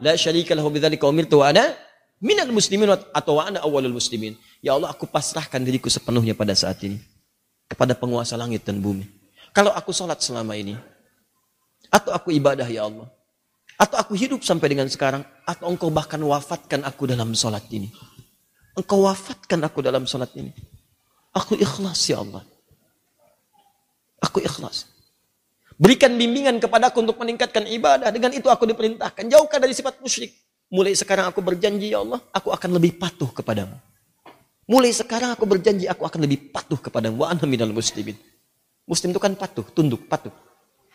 la 0.02 0.19
syarika 0.19 0.52
lahu 0.59 0.69
bidzalika 0.75 1.07
umirtu 1.07 1.40
wa 1.40 1.54
ana 1.54 1.73
minal 2.19 2.50
muslimin 2.50 2.90
atau 2.90 3.38
wa 3.38 3.47
ana 3.47 3.62
awwalul 3.62 3.95
muslimin. 3.95 4.35
Ya 4.59 4.75
Allah, 4.75 4.90
aku 4.90 5.07
pasrahkan 5.07 5.62
diriku 5.62 5.87
sepenuhnya 5.87 6.35
pada 6.35 6.52
saat 6.52 6.83
ini 6.83 6.99
kepada 7.71 7.95
penguasa 7.95 8.35
langit 8.35 8.66
dan 8.66 8.83
bumi. 8.83 9.07
Kalau 9.54 9.71
aku 9.71 9.95
salat 9.95 10.19
selama 10.19 10.59
ini 10.59 10.75
atau 11.95 12.11
aku 12.11 12.35
ibadah 12.35 12.66
ya 12.66 12.90
Allah, 12.90 13.07
atau 13.78 13.97
aku 13.99 14.19
hidup 14.19 14.43
sampai 14.43 14.75
dengan 14.75 14.90
sekarang, 14.90 15.23
atau 15.47 15.71
engkau 15.71 15.90
bahkan 15.95 16.19
wafatkan 16.19 16.83
aku 16.83 17.07
dalam 17.07 17.35
salat 17.38 17.62
ini. 17.71 17.90
Engkau 18.75 19.07
wafatkan 19.07 19.62
aku 19.62 19.78
dalam 19.78 20.02
salat 20.11 20.35
ini. 20.35 20.50
Aku 21.35 21.54
ikhlas 21.54 22.02
ya 22.11 22.23
Allah. 22.23 22.43
Aku 24.23 24.43
ikhlas. 24.43 24.93
Berikan 25.75 26.14
bimbingan 26.14 26.62
kepadaku 26.62 27.02
untuk 27.02 27.19
meningkatkan 27.19 27.66
ibadah. 27.66 28.14
Dengan 28.14 28.31
itu 28.31 28.47
aku 28.47 28.62
diperintahkan. 28.71 29.26
Jauhkan 29.26 29.59
dari 29.59 29.75
sifat 29.75 29.99
musyrik. 29.99 30.31
Mulai 30.71 30.95
sekarang 30.95 31.31
aku 31.31 31.43
berjanji 31.43 31.93
ya 31.93 32.02
Allah, 32.02 32.23
aku 32.35 32.50
akan 32.50 32.78
lebih 32.78 32.99
patuh 32.99 33.31
kepadamu. 33.31 33.75
Mulai 34.64 34.90
sekarang 34.97 35.35
aku 35.35 35.45
berjanji 35.45 35.85
aku 35.90 36.09
akan 36.09 36.25
lebih 36.25 36.50
patuh 36.50 36.78
kepadamu. 36.78 37.26
Wa 37.26 37.35
ana 37.35 37.45
minal 37.45 37.75
muslimin. 37.75 38.16
Muslim 38.87 39.12
itu 39.12 39.21
kan 39.21 39.35
patuh, 39.37 39.66
tunduk, 39.75 40.07
patuh. 40.09 40.33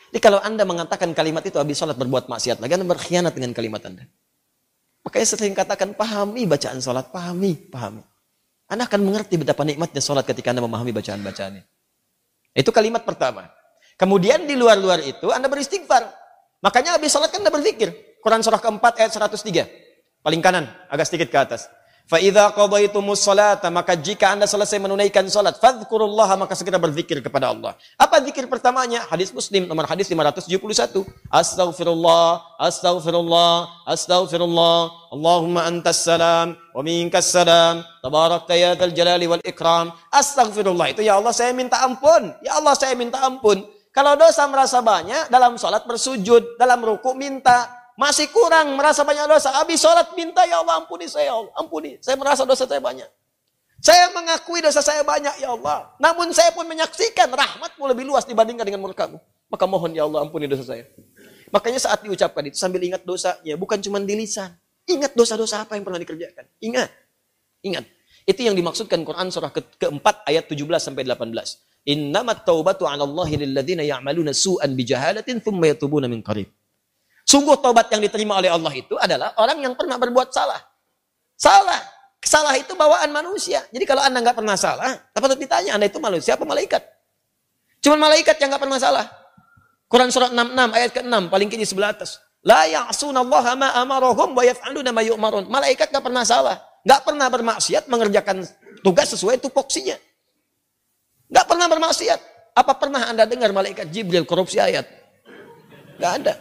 Jadi 0.10 0.20
kalau 0.24 0.42
anda 0.42 0.66
mengatakan 0.66 1.14
kalimat 1.14 1.46
itu 1.46 1.62
habis 1.62 1.78
sholat 1.78 1.94
berbuat 1.94 2.26
maksiat 2.32 2.58
lagi, 2.58 2.74
anda 2.74 2.88
berkhianat 2.88 3.34
dengan 3.36 3.54
kalimat 3.54 3.82
anda. 3.86 4.10
Makanya 5.06 5.28
sering 5.28 5.54
katakan 5.54 5.94
pahami 5.94 6.50
bacaan 6.50 6.82
sholat, 6.82 7.14
pahami, 7.14 7.54
pahami. 7.70 8.02
Anda 8.70 8.86
akan 8.86 9.02
mengerti 9.02 9.38
betapa 9.42 9.66
nikmatnya 9.66 10.02
sholat 10.02 10.26
ketika 10.26 10.54
Anda 10.54 10.62
memahami 10.62 10.94
bacaan-bacaannya. 10.94 11.64
Itu 12.54 12.70
kalimat 12.70 13.02
pertama. 13.02 13.50
Kemudian 14.00 14.48
di 14.48 14.56
luar-luar 14.56 15.04
itu 15.04 15.28
Anda 15.28 15.52
beristighfar. 15.52 16.08
Makanya 16.64 16.96
habis 16.96 17.12
sholat 17.12 17.36
kan 17.36 17.44
Anda 17.44 17.52
berzikir. 17.52 17.92
Quran 18.24 18.40
surah 18.40 18.64
keempat 18.64 18.96
ayat 18.96 19.12
103. 19.12 20.24
Paling 20.24 20.42
kanan, 20.44 20.68
agak 20.92 21.08
sedikit 21.08 21.32
ke 21.32 21.40
atas. 21.40 21.68
Fa'idha 22.10 22.50
qadaitumus 22.58 23.22
salata, 23.22 23.70
maka 23.70 23.94
jika 23.94 24.34
anda 24.34 24.50
selesai 24.50 24.82
menunaikan 24.82 25.30
salat, 25.30 25.62
fadhkurullaha, 25.62 26.42
maka 26.42 26.58
segera 26.58 26.82
berzikir 26.82 27.22
kepada 27.22 27.54
Allah. 27.54 27.78
Apa 28.02 28.18
zikir 28.26 28.50
pertamanya? 28.50 29.06
Hadis 29.06 29.30
muslim, 29.30 29.70
nomor 29.70 29.86
hadis 29.86 30.10
571. 30.10 31.06
Astaghfirullah, 31.30 32.58
astaghfirullah, 32.58 33.86
astaghfirullah, 33.86 34.78
Allahumma 35.14 35.70
antas 35.70 36.02
salam, 36.02 36.58
wa 36.74 36.82
minkas 36.82 37.30
salam, 37.30 37.86
tabarakta 38.02 38.58
ya 38.58 38.74
jalali 38.74 39.30
wal 39.30 39.46
ikram. 39.46 39.94
Astaghfirullah, 40.10 40.98
itu 40.98 41.06
ya 41.06 41.22
Allah 41.22 41.30
saya 41.30 41.54
minta 41.54 41.78
ampun, 41.86 42.34
ya 42.42 42.58
Allah 42.58 42.74
saya 42.74 42.98
minta 42.98 43.22
ampun. 43.22 43.62
Kalau 44.00 44.16
dosa 44.16 44.48
merasa 44.48 44.80
banyak, 44.80 45.28
dalam 45.28 45.60
salat 45.60 45.84
bersujud, 45.84 46.56
dalam 46.56 46.80
ruku 46.80 47.12
minta, 47.20 47.68
masih 48.00 48.32
kurang 48.32 48.80
merasa 48.80 49.04
banyak 49.04 49.28
dosa. 49.28 49.52
Habis 49.60 49.84
sholat 49.84 50.16
minta 50.16 50.48
ya 50.48 50.64
Allah 50.64 50.80
ampuni 50.80 51.04
saya 51.12 51.28
ya 51.28 51.36
Allah. 51.36 51.52
Ampuni. 51.60 52.00
Saya 52.00 52.16
merasa 52.16 52.48
dosa 52.48 52.64
saya 52.64 52.80
banyak. 52.80 53.12
Saya 53.84 54.08
mengakui 54.16 54.64
dosa 54.64 54.80
saya 54.80 55.04
banyak 55.04 55.44
ya 55.44 55.52
Allah. 55.52 55.92
Namun 56.00 56.32
saya 56.32 56.56
pun 56.56 56.64
menyaksikan 56.64 57.28
rahmatmu 57.28 57.84
lebih 57.92 58.08
luas 58.08 58.24
dibandingkan 58.24 58.64
dengan 58.64 58.80
murkamu. 58.88 59.20
Maka 59.52 59.68
mohon 59.68 59.92
ya 59.92 60.08
Allah 60.08 60.24
ampuni 60.24 60.48
dosa 60.48 60.64
saya. 60.64 60.88
Makanya 61.52 61.84
saat 61.84 62.00
diucapkan 62.00 62.48
itu 62.48 62.56
sambil 62.56 62.80
ingat 62.80 63.04
dosanya. 63.04 63.60
Bukan 63.60 63.84
cuma 63.84 64.00
di 64.00 64.16
lisan. 64.16 64.56
Ingat 64.88 65.12
dosa-dosa 65.12 65.68
apa 65.68 65.76
yang 65.76 65.84
pernah 65.84 66.00
dikerjakan. 66.00 66.48
Ingat. 66.64 66.88
Ingat. 67.68 67.84
Itu 68.24 68.48
yang 68.48 68.56
dimaksudkan 68.56 69.04
Quran 69.04 69.28
surah 69.28 69.52
ke 69.52 69.60
keempat 69.76 70.24
ayat 70.24 70.48
17 70.48 70.56
sampai 70.80 71.04
18. 71.04 71.69
Innamat 71.90 72.46
taubatu 72.46 72.86
'ala 72.86 73.02
Allahi 73.02 73.42
lilladzina 73.42 73.82
ya'maluna 73.82 74.30
su'an 74.30 74.78
bijahalatin 74.78 75.42
thumma 75.42 75.74
yatubuna 75.74 76.06
min 76.06 76.22
qarib. 76.22 76.46
Sungguh 77.26 77.58
tobat 77.58 77.90
yang 77.90 78.02
diterima 78.06 78.38
oleh 78.38 78.50
Allah 78.54 78.74
itu 78.78 78.94
adalah 78.98 79.34
orang 79.42 79.58
yang 79.66 79.74
pernah 79.74 79.98
berbuat 79.98 80.30
salah. 80.30 80.62
Salah. 81.34 81.82
Salah 82.22 82.54
itu 82.58 82.78
bawaan 82.78 83.10
manusia. 83.10 83.66
Jadi 83.74 83.86
kalau 83.90 84.06
anda 84.06 84.22
nggak 84.22 84.38
pernah 84.38 84.54
salah, 84.54 85.02
patut 85.18 85.40
ditanya 85.40 85.78
anda 85.78 85.90
itu 85.90 85.98
manusia 85.98 86.38
apa 86.38 86.46
malaikat? 86.46 86.84
Cuma 87.80 87.96
malaikat 87.98 88.38
yang 88.38 88.54
nggak 88.54 88.64
pernah 88.70 88.78
salah. 88.78 89.06
Quran 89.90 90.14
surat 90.14 90.30
66 90.30 90.78
ayat 90.78 90.92
ke-6 90.94 91.16
paling 91.34 91.48
kiri 91.50 91.66
sebelah 91.66 91.90
atas. 91.96 92.22
La 92.46 92.70
ya'sunallaha 92.70 93.52
ma 93.58 93.70
amarahum 93.82 94.38
wa 94.38 94.44
yaf'aluna 94.46 94.94
ma 94.94 95.02
yu'marun. 95.02 95.50
Malaikat 95.50 95.90
nggak 95.90 96.06
pernah 96.06 96.22
salah. 96.22 96.62
Nggak 96.86 97.02
pernah 97.08 97.28
bermaksiat 97.30 97.90
mengerjakan 97.90 98.46
tugas 98.86 99.10
sesuai 99.16 99.42
tupoksinya. 99.42 99.98
Nggak 101.30 101.46
pernah 101.46 101.68
bermaksiat. 101.70 102.20
Apa 102.58 102.74
pernah 102.76 103.08
anda 103.08 103.24
dengar 103.24 103.54
malaikat 103.54 103.88
Jibril 103.94 104.26
korupsi 104.28 104.60
ayat? 104.60 104.84
Nggak 106.02 106.14
ada. 106.24 106.34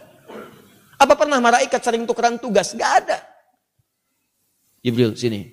Apa 0.99 1.15
pernah 1.15 1.39
malaikat 1.39 1.79
sering 1.79 2.03
tukeran 2.03 2.35
tugas? 2.35 2.75
Gak 2.75 3.07
ada. 3.07 3.23
Jibril, 4.83 5.15
sini. 5.15 5.47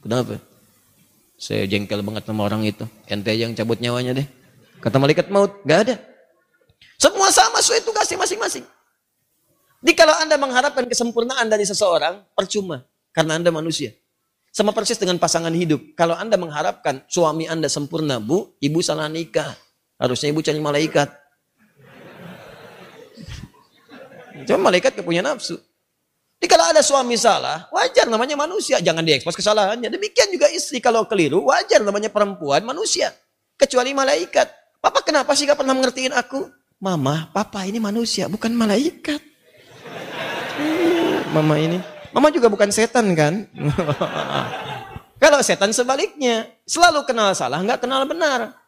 Kenapa? 0.00 0.40
Saya 1.36 1.68
jengkel 1.68 2.00
banget 2.00 2.24
sama 2.24 2.48
orang 2.48 2.64
itu. 2.64 2.88
Ente 3.04 3.36
yang 3.36 3.52
cabut 3.52 3.76
nyawanya 3.76 4.16
deh. 4.16 4.26
Kata 4.80 4.96
malaikat 4.96 5.28
maut, 5.28 5.60
gak 5.68 5.78
ada. 5.84 5.94
Semua 6.96 7.28
sama 7.28 7.60
sesuai 7.60 7.84
tugasnya 7.84 8.16
masing-masing. 8.16 8.64
Jadi 9.84 9.92
kalau 9.92 10.16
Anda 10.16 10.40
mengharapkan 10.40 10.88
kesempurnaan 10.88 11.48
dari 11.48 11.68
seseorang, 11.68 12.24
percuma. 12.32 12.84
Karena 13.12 13.36
Anda 13.36 13.52
manusia. 13.52 13.92
Sama 14.50 14.74
persis 14.74 14.98
dengan 14.98 15.14
pasangan 15.22 15.54
hidup. 15.54 15.94
Kalau 15.94 16.18
Anda 16.18 16.34
mengharapkan 16.34 17.06
suami 17.06 17.46
Anda 17.46 17.70
sempurna, 17.70 18.18
Bu, 18.18 18.58
Ibu 18.58 18.82
salah 18.82 19.06
nikah. 19.06 19.54
Harusnya 19.94 20.34
Ibu 20.34 20.42
cari 20.42 20.58
malaikat. 20.58 21.08
Cuma 24.50 24.66
malaikat 24.66 24.98
gak 24.98 25.06
punya 25.06 25.22
nafsu. 25.22 25.54
Jadi 26.40 26.48
kalau 26.50 26.66
ada 26.66 26.80
suami 26.82 27.14
salah, 27.14 27.68
wajar 27.70 28.08
namanya 28.10 28.34
manusia. 28.34 28.80
Jangan 28.82 29.06
diekspos 29.06 29.36
kesalahannya. 29.38 29.86
Demikian 29.92 30.32
juga 30.34 30.50
istri 30.50 30.82
kalau 30.82 31.06
keliru, 31.06 31.46
wajar 31.46 31.84
namanya 31.84 32.10
perempuan 32.10 32.66
manusia. 32.66 33.14
Kecuali 33.54 33.94
malaikat. 33.94 34.48
Papa 34.80 35.04
kenapa 35.04 35.36
sih 35.36 35.46
gak 35.46 35.60
pernah 35.60 35.76
mengertiin 35.76 36.16
aku? 36.16 36.48
Mama, 36.80 37.28
papa 37.30 37.68
ini 37.68 37.76
manusia, 37.76 38.24
bukan 38.26 38.56
malaikat. 38.56 39.20
Mama 41.36 41.60
ini. 41.60 41.99
Mama 42.10 42.28
juga 42.34 42.50
bukan 42.50 42.70
setan 42.74 43.14
kan? 43.14 43.46
kalau 45.22 45.38
setan 45.42 45.70
sebaliknya. 45.70 46.50
Selalu 46.66 47.06
kenal 47.06 47.34
salah, 47.34 47.62
nggak 47.62 47.86
kenal 47.86 48.02
benar. 48.06 48.60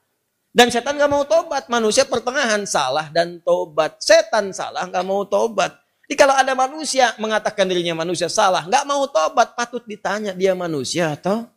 Dan 0.52 0.68
setan 0.68 1.00
gak 1.00 1.08
mau 1.08 1.24
tobat. 1.24 1.64
Manusia 1.72 2.04
pertengahan 2.04 2.60
salah 2.68 3.08
dan 3.08 3.40
tobat. 3.40 3.96
Setan 4.04 4.52
salah 4.52 4.84
gak 4.84 5.00
mau 5.00 5.24
tobat. 5.24 5.72
Jadi 6.04 6.14
kalau 6.20 6.36
ada 6.36 6.52
manusia 6.52 7.16
mengatakan 7.16 7.64
dirinya 7.64 7.96
manusia 7.96 8.28
salah, 8.28 8.68
gak 8.68 8.84
mau 8.84 9.00
tobat, 9.08 9.56
patut 9.56 9.80
ditanya 9.88 10.36
dia 10.36 10.52
manusia 10.52 11.16
atau 11.16 11.48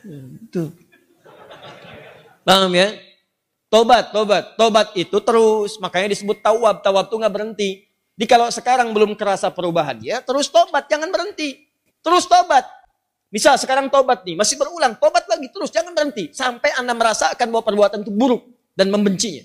itu. 0.00 0.72
Paham 2.40 2.72
ya? 2.72 2.96
Tobat, 3.68 4.16
tobat, 4.16 4.56
tobat 4.56 4.88
itu 4.96 5.20
terus. 5.20 5.76
Makanya 5.76 6.16
disebut 6.16 6.40
tawab. 6.40 6.80
Tawab 6.80 7.12
itu 7.12 7.16
gak 7.20 7.34
berhenti. 7.36 7.83
Jadi 8.14 8.26
kalau 8.30 8.46
sekarang 8.46 8.94
belum 8.94 9.18
kerasa 9.18 9.50
perubahan 9.50 9.98
dia, 9.98 10.22
terus 10.22 10.46
tobat, 10.46 10.86
jangan 10.86 11.10
berhenti. 11.10 11.66
Terus 11.98 12.30
tobat. 12.30 12.62
Misal 13.34 13.58
sekarang 13.58 13.90
tobat 13.90 14.22
nih, 14.22 14.38
masih 14.38 14.54
berulang, 14.54 14.94
tobat 14.94 15.26
lagi 15.26 15.50
terus, 15.50 15.74
jangan 15.74 15.90
berhenti. 15.90 16.30
Sampai 16.30 16.70
Anda 16.78 16.94
merasakan 16.94 17.50
bahwa 17.50 17.66
perbuatan 17.66 18.06
itu 18.06 18.14
buruk 18.14 18.46
dan 18.78 18.94
membencinya. 18.94 19.42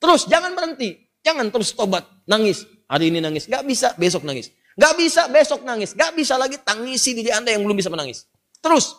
Terus, 0.00 0.24
jangan 0.24 0.56
berhenti. 0.56 0.96
Jangan 1.20 1.52
terus 1.52 1.76
tobat, 1.76 2.08
nangis. 2.24 2.64
Hari 2.88 3.12
ini 3.12 3.20
nangis, 3.20 3.44
gak 3.44 3.68
bisa, 3.68 3.92
besok 4.00 4.24
nangis. 4.24 4.48
Gak 4.80 4.96
bisa, 4.96 5.28
besok 5.28 5.60
nangis. 5.62 5.92
Gak 5.92 6.16
bisa 6.16 6.40
lagi 6.40 6.56
tangisi 6.56 7.12
diri 7.12 7.28
Anda 7.28 7.52
yang 7.52 7.68
belum 7.68 7.76
bisa 7.76 7.92
menangis. 7.92 8.24
Terus. 8.64 8.96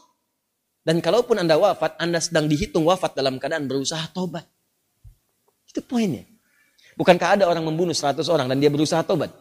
Dan 0.85 1.01
kalaupun 1.01 1.41
Anda 1.41 1.57
wafat, 1.57 1.97
Anda 1.97 2.21
sedang 2.21 2.45
dihitung 2.45 2.85
wafat 2.85 3.17
dalam 3.17 3.41
keadaan 3.41 3.65
berusaha 3.65 4.05
tobat. 4.13 4.45
Itu 5.65 5.81
poinnya. 5.81 6.30
Bukankah 6.99 7.39
ada 7.39 7.43
orang 7.47 7.63
membunuh 7.63 7.95
100 7.95 8.23
orang 8.27 8.51
dan 8.51 8.57
dia 8.59 8.67
berusaha 8.67 8.99
tobat? 9.03 9.31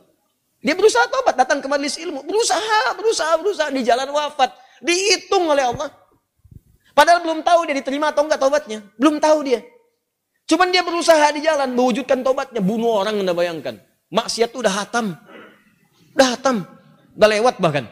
Dia 0.61 0.77
berusaha 0.77 1.09
tobat, 1.09 1.35
datang 1.41 1.65
ke 1.65 1.67
majelis 1.67 1.97
ilmu. 1.97 2.21
Berusaha, 2.23 2.93
berusaha, 2.95 3.33
berusaha 3.41 3.69
di 3.73 3.81
jalan 3.81 4.13
wafat. 4.13 4.53
Dihitung 4.85 5.49
oleh 5.49 5.65
Allah. 5.65 5.89
Padahal 6.93 7.25
belum 7.25 7.41
tahu 7.41 7.65
dia 7.65 7.77
diterima 7.81 8.13
atau 8.13 8.29
enggak 8.29 8.41
tobatnya. 8.41 8.85
Belum 9.01 9.17
tahu 9.17 9.41
dia. 9.49 9.65
Cuman 10.45 10.69
dia 10.69 10.85
berusaha 10.85 11.33
di 11.33 11.41
jalan 11.41 11.73
mewujudkan 11.73 12.21
tobatnya. 12.21 12.61
Bunuh 12.61 13.01
orang 13.01 13.25
Anda 13.25 13.33
bayangkan. 13.33 13.81
Maksiat 14.13 14.53
itu 14.53 14.61
udah 14.61 14.75
hatam. 14.85 15.17
Udah 16.13 16.29
hatam. 16.37 16.67
Udah 17.17 17.29
lewat 17.31 17.57
bahkan. 17.57 17.89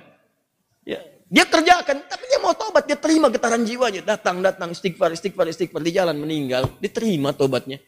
Ya. 0.84 1.00
Dia 1.28 1.44
kerjakan, 1.48 2.04
tapi 2.08 2.24
dia 2.28 2.40
mau 2.42 2.52
tobat. 2.52 2.84
Dia 2.84 2.98
terima 3.00 3.32
getaran 3.32 3.64
jiwanya. 3.64 4.04
Datang, 4.04 4.44
datang, 4.44 4.76
istighfar, 4.76 5.14
istighfar, 5.14 5.48
istighfar. 5.48 5.80
Di 5.80 5.92
jalan 5.96 6.20
meninggal. 6.20 6.68
Diterima 6.82 7.32
tobatnya. 7.32 7.80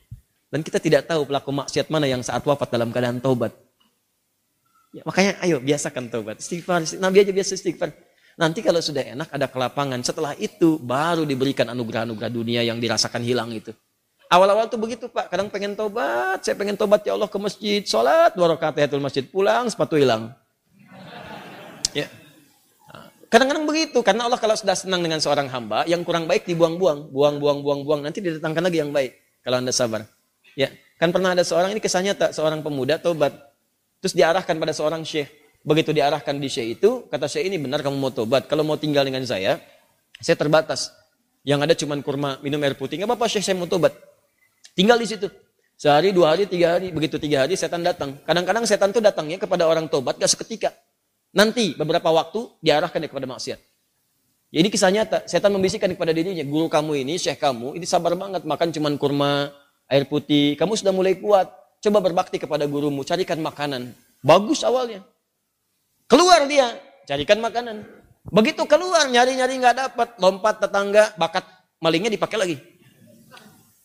Dan 0.50 0.66
kita 0.66 0.82
tidak 0.82 1.06
tahu 1.06 1.30
pelaku 1.30 1.54
maksiat 1.54 1.86
mana 1.94 2.10
yang 2.10 2.26
saat 2.26 2.42
wafat 2.42 2.66
dalam 2.74 2.90
keadaan 2.90 3.22
tobat. 3.22 3.54
Ya, 4.90 5.06
makanya 5.06 5.38
ayo 5.46 5.62
biasakan 5.62 6.10
tobat. 6.10 6.42
Istighfar. 6.42 6.82
Nabi 6.98 7.22
aja 7.22 7.30
biasa 7.30 7.54
istighfar. 7.54 7.94
Nanti 8.34 8.58
kalau 8.58 8.82
sudah 8.82 9.14
enak 9.14 9.30
ada 9.30 9.46
kelapangan. 9.46 10.02
Setelah 10.02 10.34
itu 10.34 10.82
baru 10.82 11.22
diberikan 11.22 11.70
anugerah-anugerah 11.70 12.30
dunia 12.34 12.66
yang 12.66 12.82
dirasakan 12.82 13.22
hilang 13.22 13.54
itu. 13.54 13.70
Awal-awal 14.30 14.66
tuh 14.66 14.82
begitu 14.82 15.06
Pak. 15.06 15.30
Kadang 15.30 15.54
pengen 15.54 15.78
tobat. 15.78 16.42
Saya 16.42 16.58
pengen 16.58 16.74
tobat 16.74 17.06
ya 17.06 17.14
Allah 17.14 17.30
ke 17.30 17.38
masjid. 17.38 17.82
Sholat. 17.86 18.34
Dua 18.34 18.50
rakaat 18.50 18.74
tahiyatul 18.74 19.02
masjid. 19.02 19.22
Pulang 19.22 19.70
sepatu 19.70 19.94
hilang. 19.94 20.34
Ya. 21.94 22.10
Kadang-kadang 23.30 23.70
begitu. 23.70 24.02
Karena 24.02 24.26
Allah 24.26 24.38
kalau 24.42 24.58
sudah 24.58 24.74
senang 24.74 25.02
dengan 25.02 25.22
seorang 25.22 25.46
hamba. 25.46 25.86
Yang 25.86 26.02
kurang 26.02 26.26
baik 26.26 26.46
dibuang-buang. 26.50 27.14
Buang-buang, 27.14 27.62
buang-buang. 27.62 28.00
Nanti 28.02 28.18
didatangkan 28.18 28.66
lagi 28.66 28.82
yang 28.82 28.90
baik. 28.90 29.14
Kalau 29.46 29.62
anda 29.62 29.70
sabar. 29.70 30.06
Ya. 30.60 30.68
Kan 31.00 31.08
pernah 31.16 31.32
ada 31.32 31.40
seorang 31.40 31.72
ini 31.72 31.80
kesannya 31.80 32.12
tak 32.12 32.36
seorang 32.36 32.60
pemuda 32.60 33.00
tobat. 33.00 33.32
Terus 34.04 34.12
diarahkan 34.12 34.52
pada 34.60 34.76
seorang 34.76 35.00
syekh. 35.00 35.40
Begitu 35.60 35.92
diarahkan 35.92 36.40
di 36.40 36.48
Syekh 36.48 36.80
itu, 36.80 37.04
kata 37.12 37.28
Syekh 37.28 37.52
ini 37.52 37.60
benar 37.60 37.84
kamu 37.84 37.96
mau 38.00 38.08
tobat. 38.08 38.48
Kalau 38.48 38.64
mau 38.64 38.80
tinggal 38.80 39.04
dengan 39.04 39.20
saya, 39.28 39.60
saya 40.16 40.32
terbatas. 40.32 40.88
Yang 41.44 41.60
ada 41.68 41.74
cuma 41.76 41.94
kurma, 42.00 42.40
minum 42.40 42.56
air 42.64 42.72
putih. 42.76 42.96
Gak 42.96 43.08
apa-apa 43.08 43.28
Syekh, 43.28 43.44
saya 43.44 43.56
mau 43.60 43.68
tobat. 43.68 43.92
Tinggal 44.72 44.96
di 44.96 45.04
situ. 45.04 45.28
Sehari, 45.76 46.16
dua 46.16 46.32
hari, 46.32 46.48
tiga 46.48 46.76
hari. 46.76 46.88
Begitu 46.88 47.20
tiga 47.20 47.44
hari, 47.44 47.60
setan 47.60 47.84
datang. 47.84 48.16
Kadang-kadang 48.24 48.64
setan 48.64 48.88
itu 48.88 49.04
datangnya 49.04 49.36
kepada 49.36 49.68
orang 49.68 49.84
tobat 49.84 50.16
gak 50.16 50.32
seketika. 50.32 50.72
Nanti, 51.36 51.76
beberapa 51.76 52.08
waktu, 52.08 52.56
diarahkan 52.64 53.04
kepada 53.04 53.28
maksiat. 53.28 53.60
Ya, 54.48 54.58
ini 54.64 54.72
kisah 54.72 54.88
nyata. 54.88 55.28
Setan 55.28 55.52
membisikkan 55.52 55.92
kepada 55.92 56.16
dirinya, 56.16 56.40
guru 56.48 56.72
kamu 56.72 57.04
ini, 57.04 57.20
syekh 57.20 57.36
kamu, 57.36 57.76
ini 57.76 57.84
sabar 57.84 58.16
banget 58.16 58.48
makan 58.48 58.68
cuma 58.72 58.88
kurma, 58.96 59.52
air 59.90 60.06
putih. 60.06 60.54
Kamu 60.54 60.78
sudah 60.78 60.94
mulai 60.94 61.18
kuat. 61.18 61.50
Coba 61.82 61.98
berbakti 61.98 62.38
kepada 62.38 62.68
gurumu, 62.68 63.02
carikan 63.02 63.40
makanan. 63.40 63.96
Bagus 64.20 64.62
awalnya. 64.62 65.00
Keluar 66.04 66.44
dia, 66.44 66.76
carikan 67.08 67.40
makanan. 67.40 67.88
Begitu 68.28 68.68
keluar, 68.68 69.08
nyari-nyari 69.08 69.56
nggak 69.56 69.76
dapat, 69.88 70.08
lompat 70.20 70.60
tetangga, 70.60 71.16
bakat 71.16 71.40
malingnya 71.80 72.12
dipakai 72.12 72.36
lagi. 72.36 72.56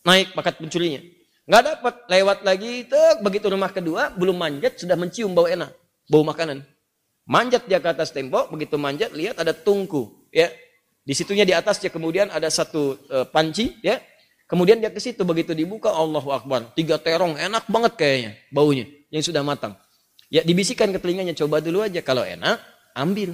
Naik 0.04 0.36
bakat 0.36 0.60
pencurinya. 0.60 1.00
Nggak 1.48 1.64
dapat, 1.72 1.96
lewat 2.12 2.40
lagi, 2.44 2.84
begitu 3.24 3.48
rumah 3.48 3.72
kedua, 3.72 4.12
belum 4.12 4.36
manjat, 4.36 4.76
sudah 4.76 5.00
mencium 5.00 5.32
bau 5.32 5.48
enak, 5.48 5.72
bau 6.12 6.26
makanan. 6.28 6.68
Manjat 7.26 7.64
dia 7.64 7.80
ke 7.80 7.90
atas 7.96 8.12
tembok, 8.12 8.52
begitu 8.52 8.76
manjat, 8.76 9.16
lihat 9.16 9.40
ada 9.40 9.56
tungku, 9.56 10.28
ya. 10.36 10.52
Di 11.06 11.14
situnya 11.16 11.46
di 11.46 11.54
atasnya 11.54 11.94
kemudian 11.94 12.28
ada 12.28 12.52
satu 12.52 12.98
uh, 13.08 13.26
panci, 13.30 13.78
ya. 13.80 14.04
Kemudian 14.46 14.78
dia 14.78 14.94
ke 14.94 15.02
situ, 15.02 15.26
begitu 15.26 15.58
dibuka, 15.58 15.90
Allahu 15.90 16.30
Akbar. 16.30 16.70
Tiga 16.78 17.02
terong, 17.02 17.34
enak 17.34 17.66
banget 17.66 17.98
kayaknya, 17.98 18.32
baunya, 18.54 18.86
yang 19.10 19.26
sudah 19.26 19.42
matang. 19.42 19.74
Ya 20.30 20.46
dibisikkan 20.46 20.94
ke 20.94 21.02
telinganya, 21.02 21.34
coba 21.34 21.62
dulu 21.62 21.82
aja. 21.82 22.02
Kalau 22.06 22.22
enak, 22.22 22.62
ambil. 22.94 23.34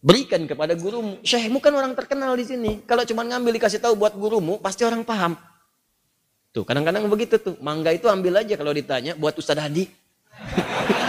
Berikan 0.00 0.46
kepada 0.48 0.72
gurumu. 0.78 1.20
Syekhmu 1.20 1.60
kan 1.60 1.74
orang 1.74 1.92
terkenal 1.92 2.32
di 2.38 2.46
sini. 2.48 2.80
Kalau 2.88 3.04
cuma 3.04 3.26
ngambil 3.26 3.60
dikasih 3.60 3.82
tahu 3.82 3.98
buat 3.98 4.16
gurumu, 4.16 4.56
pasti 4.62 4.86
orang 4.86 5.04
paham. 5.04 5.36
Tuh, 6.54 6.64
kadang-kadang 6.64 7.04
begitu 7.10 7.36
tuh. 7.36 7.60
Mangga 7.60 7.92
itu 7.92 8.08
ambil 8.08 8.40
aja 8.40 8.56
kalau 8.56 8.72
ditanya 8.72 9.12
buat 9.18 9.36
Ustadz 9.36 9.60
Hadi. 9.60 9.90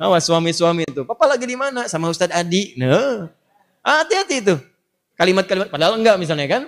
Awas 0.00 0.24
suami-suami 0.24 0.88
itu. 0.88 1.04
Papa 1.04 1.28
lagi 1.28 1.44
di 1.44 1.52
mana? 1.60 1.84
Sama 1.84 2.08
Ustadz 2.08 2.32
Adi. 2.32 2.72
Nah, 2.80 3.28
hati-hati 3.84 4.40
itu. 4.40 4.56
Kalimat-kalimat. 5.20 5.68
Padahal 5.68 6.00
enggak 6.00 6.16
misalnya 6.16 6.48
kan. 6.48 6.62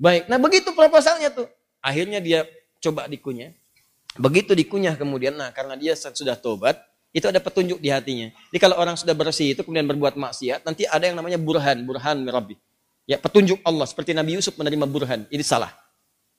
Baik. 0.00 0.24
Nah 0.32 0.40
begitu 0.40 0.72
proposalnya 0.72 1.28
tuh. 1.28 1.52
Akhirnya 1.84 2.24
dia 2.24 2.48
coba 2.80 3.04
dikunyah. 3.04 3.52
Begitu 4.16 4.56
dikunyah 4.56 4.94
kemudian, 4.96 5.34
nah 5.34 5.50
karena 5.50 5.74
dia 5.74 5.92
sudah 5.98 6.38
tobat, 6.38 6.78
itu 7.10 7.26
ada 7.26 7.42
petunjuk 7.42 7.82
di 7.82 7.90
hatinya. 7.90 8.30
Jadi 8.30 8.58
kalau 8.62 8.78
orang 8.78 8.94
sudah 8.94 9.10
bersih 9.10 9.58
itu 9.58 9.66
kemudian 9.66 9.84
berbuat 9.90 10.14
maksiat, 10.14 10.62
nanti 10.62 10.86
ada 10.86 11.02
yang 11.02 11.18
namanya 11.18 11.34
burhan, 11.34 11.82
burhan 11.82 12.22
mirabi. 12.22 12.54
Ya 13.10 13.18
petunjuk 13.18 13.58
Allah 13.66 13.84
seperti 13.90 14.14
Nabi 14.14 14.38
Yusuf 14.38 14.54
menerima 14.54 14.86
burhan, 14.86 15.26
ini 15.34 15.42
salah. 15.42 15.74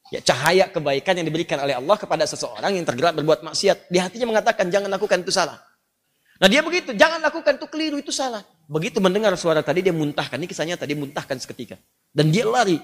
Ya 0.08 0.24
cahaya 0.24 0.72
kebaikan 0.72 1.20
yang 1.20 1.28
diberikan 1.28 1.60
oleh 1.60 1.76
Allah 1.76 2.00
kepada 2.00 2.24
seseorang 2.24 2.80
yang 2.80 2.88
tergerak 2.88 3.12
berbuat 3.20 3.44
maksiat, 3.44 3.92
di 3.92 4.00
hatinya 4.00 4.32
mengatakan 4.32 4.72
jangan 4.72 4.88
lakukan 4.88 5.20
itu 5.20 5.36
salah. 5.36 5.60
Nah 6.40 6.48
dia 6.48 6.64
begitu, 6.64 6.96
jangan 6.96 7.20
lakukan 7.20 7.60
itu 7.60 7.68
keliru 7.68 8.00
itu 8.00 8.16
salah. 8.16 8.44
Begitu 8.66 8.98
mendengar 8.98 9.34
suara 9.38 9.62
tadi 9.62 9.86
dia 9.86 9.94
muntahkan, 9.94 10.42
ini 10.42 10.50
kisahnya 10.50 10.74
tadi 10.74 10.98
muntahkan 10.98 11.38
seketika. 11.38 11.78
Dan 12.10 12.34
dia 12.34 12.50
lari, 12.50 12.82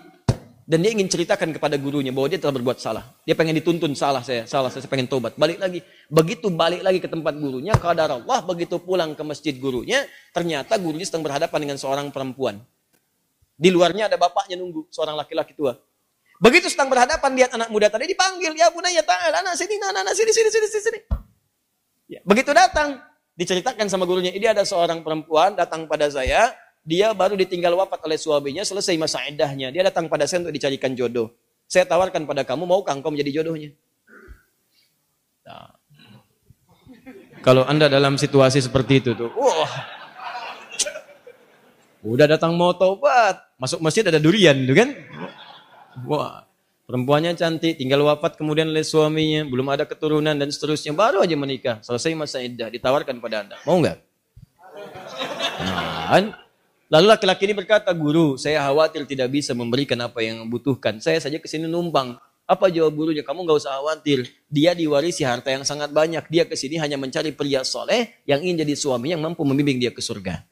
dan 0.72 0.80
dia 0.86 0.94
ingin 0.94 1.10
ceritakan 1.10 1.52
kepada 1.58 1.74
gurunya 1.76 2.14
bahwa 2.14 2.30
dia 2.30 2.38
telah 2.38 2.56
berbuat 2.56 2.78
salah. 2.78 3.04
Dia 3.26 3.34
pengen 3.34 3.58
dituntun 3.58 3.98
salah 3.98 4.22
saya, 4.22 4.46
salah 4.46 4.70
saya, 4.70 4.86
saya 4.86 4.92
pengen 4.94 5.10
tobat. 5.10 5.34
Balik 5.36 5.58
lagi. 5.58 5.82
Begitu 6.08 6.54
balik 6.54 6.86
lagi 6.86 7.02
ke 7.02 7.10
tempat 7.10 7.34
gurunya, 7.34 7.74
kadar 7.76 8.14
Allah 8.14 8.40
begitu 8.46 8.78
pulang 8.78 9.18
ke 9.18 9.24
masjid 9.26 9.58
gurunya, 9.58 10.06
ternyata 10.32 10.78
gurunya 10.78 11.04
sedang 11.04 11.26
berhadapan 11.26 11.60
dengan 11.66 11.78
seorang 11.82 12.14
perempuan. 12.14 12.62
Di 13.58 13.74
luarnya 13.74 14.06
ada 14.08 14.16
bapaknya 14.22 14.56
nunggu, 14.62 14.88
seorang 14.94 15.18
laki-laki 15.18 15.58
tua. 15.58 15.76
Begitu 16.42 16.70
sedang 16.70 16.90
berhadapan 16.90 17.30
lihat 17.38 17.52
anak 17.54 17.70
muda 17.70 17.92
tadi 17.92 18.08
dipanggil, 18.10 18.54
ya 18.54 18.70
bunaya 18.72 19.02
ta'ala, 19.02 19.44
anak 19.46 19.60
sini, 19.60 19.76
anak, 19.78 20.08
anak 20.08 20.16
sini, 20.18 20.32
sini, 20.34 20.50
sini. 20.50 20.68
sini. 20.72 21.00
Ya, 22.10 22.20
begitu 22.24 22.56
datang, 22.56 23.02
diceritakan 23.42 23.90
sama 23.90 24.06
gurunya, 24.06 24.30
ini 24.30 24.46
ada 24.46 24.62
seorang 24.62 25.02
perempuan 25.02 25.58
datang 25.58 25.90
pada 25.90 26.06
saya, 26.14 26.54
dia 26.86 27.10
baru 27.18 27.34
ditinggal 27.34 27.74
wafat 27.74 28.06
oleh 28.06 28.22
suaminya, 28.22 28.62
selesai 28.62 28.94
masa 29.02 29.26
iddahnya. 29.26 29.74
Dia 29.74 29.82
datang 29.90 30.06
pada 30.06 30.30
saya 30.30 30.46
untuk 30.46 30.54
dicarikan 30.54 30.94
jodoh. 30.94 31.34
Saya 31.66 31.90
tawarkan 31.90 32.30
pada 32.30 32.46
kamu, 32.46 32.70
mau 32.70 32.86
engkau 32.86 33.10
menjadi 33.10 33.42
jodohnya? 33.42 33.74
Nah. 35.50 35.74
Kalau 37.42 37.66
anda 37.66 37.90
dalam 37.90 38.22
situasi 38.22 38.62
seperti 38.62 39.02
itu 39.02 39.18
tuh, 39.18 39.34
wah, 39.34 39.74
udah 42.06 42.30
datang 42.30 42.54
mau 42.54 42.70
taubat, 42.78 43.42
masuk 43.58 43.82
masjid 43.82 44.06
ada 44.06 44.22
durian, 44.22 44.54
tuh 44.62 44.78
kan? 44.78 44.90
Wah, 46.06 46.46
perempuannya 46.92 47.40
cantik, 47.40 47.80
tinggal 47.80 48.04
wafat 48.04 48.36
kemudian 48.36 48.68
oleh 48.68 48.84
suaminya, 48.84 49.48
belum 49.48 49.72
ada 49.72 49.88
keturunan 49.88 50.36
dan 50.36 50.52
seterusnya, 50.52 50.92
baru 50.92 51.24
aja 51.24 51.40
menikah, 51.40 51.80
selesai 51.80 52.12
masa 52.20 52.44
iddah, 52.44 52.68
ditawarkan 52.68 53.24
pada 53.24 53.48
anda, 53.48 53.56
mau 53.64 53.80
nggak? 53.80 53.98
Nah, 55.64 56.42
Lalu 56.92 57.08
laki-laki 57.08 57.48
ini 57.48 57.56
berkata, 57.56 57.88
guru, 57.96 58.36
saya 58.36 58.68
khawatir 58.68 59.08
tidak 59.08 59.32
bisa 59.32 59.56
memberikan 59.56 59.96
apa 60.04 60.20
yang 60.20 60.44
membutuhkan. 60.44 61.00
Saya 61.00 61.24
saja 61.24 61.40
ke 61.40 61.48
sini 61.48 61.64
numpang. 61.64 62.20
Apa 62.44 62.68
jawab 62.68 62.92
gurunya? 62.92 63.24
Kamu 63.24 63.48
gak 63.48 63.64
usah 63.64 63.80
khawatir. 63.80 64.28
Dia 64.52 64.76
diwarisi 64.76 65.24
harta 65.24 65.56
yang 65.56 65.64
sangat 65.64 65.96
banyak. 65.96 66.28
Dia 66.28 66.44
ke 66.44 66.60
sini 66.60 66.76
hanya 66.84 67.00
mencari 67.00 67.32
pria 67.32 67.64
soleh 67.64 68.20
yang 68.28 68.44
ingin 68.44 68.68
jadi 68.68 68.76
suami 68.76 69.16
yang 69.16 69.24
mampu 69.24 69.40
membimbing 69.48 69.80
dia 69.80 69.96
ke 69.96 70.04
surga. 70.04 70.44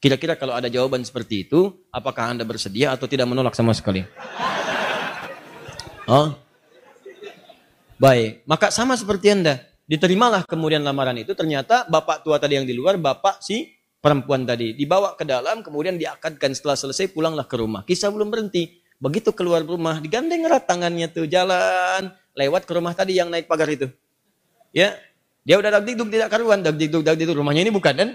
Kira-kira 0.00 0.32
kalau 0.32 0.56
ada 0.56 0.72
jawaban 0.72 1.04
seperti 1.04 1.44
itu, 1.44 1.76
apakah 1.92 2.32
Anda 2.32 2.48
bersedia 2.48 2.96
atau 2.96 3.04
tidak 3.04 3.28
menolak 3.28 3.52
sama 3.52 3.76
sekali? 3.76 4.00
Oh? 6.10 6.34
Baik, 8.02 8.42
maka 8.42 8.74
sama 8.74 8.98
seperti 8.98 9.30
Anda. 9.30 9.62
Diterimalah 9.86 10.42
kemudian 10.42 10.82
lamaran 10.82 11.14
itu, 11.22 11.38
ternyata 11.38 11.86
bapak 11.86 12.26
tua 12.26 12.42
tadi 12.42 12.58
yang 12.58 12.66
di 12.66 12.74
luar, 12.74 12.98
bapak 12.98 13.38
si 13.38 13.70
perempuan 14.02 14.42
tadi. 14.42 14.74
Dibawa 14.74 15.14
ke 15.14 15.22
dalam, 15.22 15.62
kemudian 15.62 15.94
diakadkan 15.94 16.50
setelah 16.50 16.74
selesai 16.74 17.14
pulanglah 17.14 17.46
ke 17.46 17.54
rumah. 17.54 17.86
Kisah 17.86 18.10
belum 18.10 18.26
berhenti. 18.26 18.82
Begitu 18.98 19.30
keluar 19.30 19.62
rumah, 19.62 20.02
digandeng 20.02 20.44
erat 20.44 20.66
tangannya 20.66 21.06
tuh 21.14 21.30
jalan 21.30 22.10
lewat 22.34 22.66
ke 22.66 22.72
rumah 22.74 22.92
tadi 22.92 23.14
yang 23.16 23.30
naik 23.30 23.46
pagar 23.46 23.70
itu. 23.70 23.86
Ya, 24.74 24.98
dia 25.46 25.56
udah 25.56 25.78
dag 25.78 25.86
diduk 25.86 26.10
tidak 26.10 26.28
karuan, 26.28 26.60
dag 26.60 26.76
diduk 26.76 27.06
dag 27.06 27.16
diduk 27.16 27.38
rumahnya 27.38 27.64
ini 27.64 27.72
bukan 27.72 27.94
kan? 27.96 28.10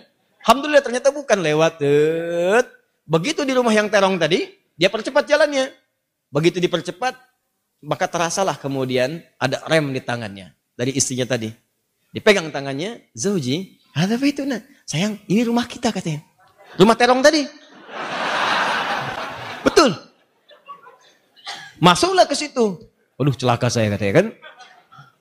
Alhamdulillah 0.45 0.84
ternyata 0.86 1.10
bukan 1.10 1.41
lewat. 1.41 1.81
Begitu 3.08 3.41
di 3.47 3.53
rumah 3.55 3.73
yang 3.73 3.89
terong 3.89 4.19
tadi, 4.21 4.45
dia 4.77 4.93
percepat 4.93 5.25
jalannya. 5.25 5.73
Begitu 6.29 6.62
dipercepat, 6.62 7.17
maka 7.86 8.10
terasalah 8.10 8.58
kemudian 8.58 9.21
ada 9.38 9.62
rem 9.69 9.93
di 9.93 10.02
tangannya 10.02 10.52
dari 10.74 10.91
istrinya 10.98 11.30
tadi. 11.30 11.54
Dipegang 12.12 12.50
tangannya, 12.50 13.12
Zauji, 13.13 13.78
ada 13.93 14.17
apa 14.17 14.26
itu 14.26 14.41
nah? 14.48 14.60
Sayang, 14.88 15.19
ini 15.30 15.45
rumah 15.45 15.67
kita 15.69 15.91
katanya. 15.93 16.24
Rumah 16.76 16.95
terong 16.98 17.21
tadi. 17.21 17.45
Betul. 19.63 19.91
Masuklah 21.80 22.26
ke 22.26 22.36
situ. 22.36 22.80
Waduh 23.15 23.36
celaka 23.36 23.67
saya 23.71 23.91
katanya 23.95 24.13
kan. 24.24 24.28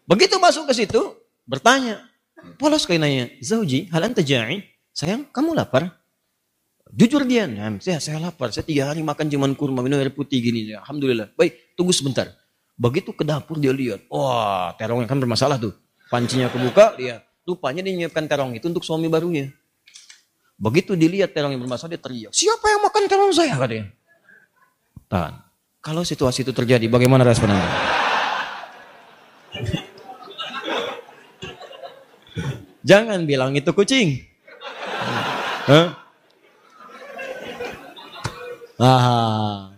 Begitu 0.05 0.37
masuk 0.39 0.71
ke 0.71 0.75
situ, 0.75 1.01
bertanya. 1.47 2.03
Polos 2.61 2.85
kayak 2.85 3.01
nanya, 3.01 3.25
Zauji, 3.41 3.89
hal 3.89 4.05
anta 4.05 4.21
ja'i? 4.21 4.61
Sayang, 4.93 5.27
kamu 5.33 5.57
lapar? 5.57 5.97
Jujur 6.95 7.27
dia, 7.27 7.51
saya, 7.83 7.99
saya 7.99 8.23
lapar. 8.23 8.55
Saya 8.55 8.63
tiga 8.63 8.87
hari 8.93 9.03
makan 9.03 9.27
cuman 9.27 9.57
kurma, 9.59 9.83
minum 9.83 9.99
air 9.99 10.15
putih 10.15 10.39
gini. 10.39 10.71
Alhamdulillah. 10.79 11.35
Baik, 11.35 11.75
tunggu 11.75 11.91
sebentar. 11.91 12.31
Begitu 12.75 13.15
ke 13.15 13.23
dapur 13.23 13.63
dia 13.63 13.71
lihat. 13.71 14.03
Wah, 14.11 14.75
terongnya 14.75 15.07
kan 15.07 15.23
bermasalah 15.23 15.59
tuh. 15.63 15.75
Pancinya 16.11 16.51
kebuka, 16.51 16.99
lihat. 16.99 17.23
Rupanya 17.45 17.85
dia 17.85 17.93
menyiapkan 17.93 18.25
terong 18.27 18.57
itu 18.57 18.67
untuk 18.67 18.83
suami 18.83 19.07
barunya. 19.07 19.53
Begitu 20.59 20.97
dilihat 20.97 21.35
terong 21.37 21.53
yang 21.55 21.63
bermasalah, 21.63 21.95
dia 21.95 22.03
teriak. 22.03 22.33
Siapa 22.33 22.67
yang 22.71 22.81
makan 22.83 23.03
terong 23.07 23.33
saya? 23.37 23.55
Katanya. 23.55 23.93
Tahan. 25.11 25.35
Kalau 25.85 26.01
situasi 26.01 26.43
itu 26.43 26.57
terjadi, 26.57 26.89
bagaimana 26.89 27.23
respon 27.23 27.53
Anda? 27.53 27.69
Jangan 32.89 33.25
bilang 33.29 33.53
itu 33.57 33.73
kucing. 33.73 34.25
Huh? 35.65 35.89
Ah. 38.81 39.74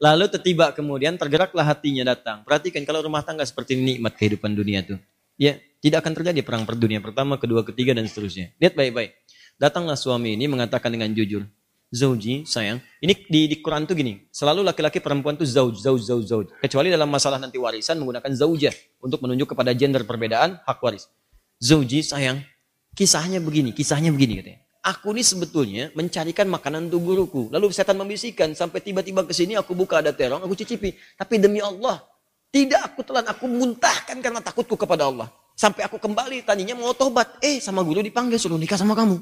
Lalu 0.00 0.32
tiba 0.40 0.72
kemudian 0.72 1.20
tergeraklah 1.20 1.76
hatinya 1.76 2.16
datang. 2.16 2.40
Perhatikan 2.40 2.88
kalau 2.88 3.04
rumah 3.04 3.20
tangga 3.20 3.44
seperti 3.44 3.76
ini 3.76 4.00
nikmat 4.00 4.16
kehidupan 4.16 4.56
dunia 4.56 4.80
tuh. 4.80 4.96
Ya, 5.36 5.60
tidak 5.84 6.04
akan 6.04 6.16
terjadi 6.16 6.40
perang 6.40 6.64
per 6.64 6.76
dunia 6.80 7.04
pertama, 7.04 7.36
kedua, 7.36 7.60
ketiga, 7.68 7.92
dan 7.92 8.08
seterusnya. 8.08 8.56
Lihat 8.56 8.76
baik-baik. 8.76 9.12
Datanglah 9.60 10.00
suami 10.00 10.40
ini 10.40 10.48
mengatakan 10.48 10.88
dengan 10.88 11.12
jujur, 11.12 11.44
Zauji, 11.90 12.46
sayang. 12.46 12.78
Ini 13.02 13.12
di, 13.26 13.50
di 13.50 13.56
Quran 13.58 13.82
tuh 13.82 13.98
gini, 13.98 14.30
selalu 14.30 14.62
laki-laki 14.62 15.02
perempuan 15.02 15.34
tuh 15.34 15.42
zauj, 15.42 15.82
zauj, 15.82 16.06
zauj, 16.06 16.22
zauj. 16.22 16.46
Kecuali 16.62 16.86
dalam 16.86 17.10
masalah 17.10 17.42
nanti 17.42 17.58
warisan 17.58 17.98
menggunakan 17.98 18.30
zaujah 18.30 18.70
untuk 19.02 19.18
menunjuk 19.26 19.52
kepada 19.52 19.74
gender 19.74 20.06
perbedaan 20.06 20.62
hak 20.62 20.78
waris. 20.78 21.10
Zauji, 21.58 22.06
sayang. 22.06 22.46
Kisahnya 22.94 23.42
begini, 23.42 23.74
kisahnya 23.74 24.14
begini 24.14 24.38
katanya. 24.38 24.60
Aku 24.80 25.12
ini 25.12 25.20
sebetulnya 25.20 25.92
mencarikan 25.92 26.48
makanan 26.48 26.88
untuk 26.88 27.04
guruku. 27.04 27.42
Lalu 27.52 27.68
setan 27.68 28.00
membisikkan 28.00 28.56
sampai 28.56 28.80
tiba-tiba 28.80 29.28
ke 29.28 29.36
sini 29.36 29.52
aku 29.52 29.76
buka 29.76 30.00
ada 30.00 30.08
terong, 30.08 30.40
aku 30.40 30.56
cicipi. 30.56 30.96
Tapi 31.20 31.36
demi 31.36 31.60
Allah, 31.60 32.00
tidak 32.48 32.88
aku 32.88 33.04
telan, 33.04 33.28
aku 33.28 33.44
muntahkan 33.44 34.16
karena 34.24 34.40
takutku 34.40 34.80
kepada 34.80 35.04
Allah. 35.12 35.28
Sampai 35.52 35.84
aku 35.84 36.00
kembali 36.00 36.48
tadinya 36.48 36.72
mau 36.72 36.96
tobat. 36.96 37.36
Eh 37.44 37.60
sama 37.60 37.84
guru 37.84 38.00
dipanggil 38.00 38.40
suruh 38.40 38.56
nikah 38.56 38.80
sama 38.80 38.96
kamu. 38.96 39.20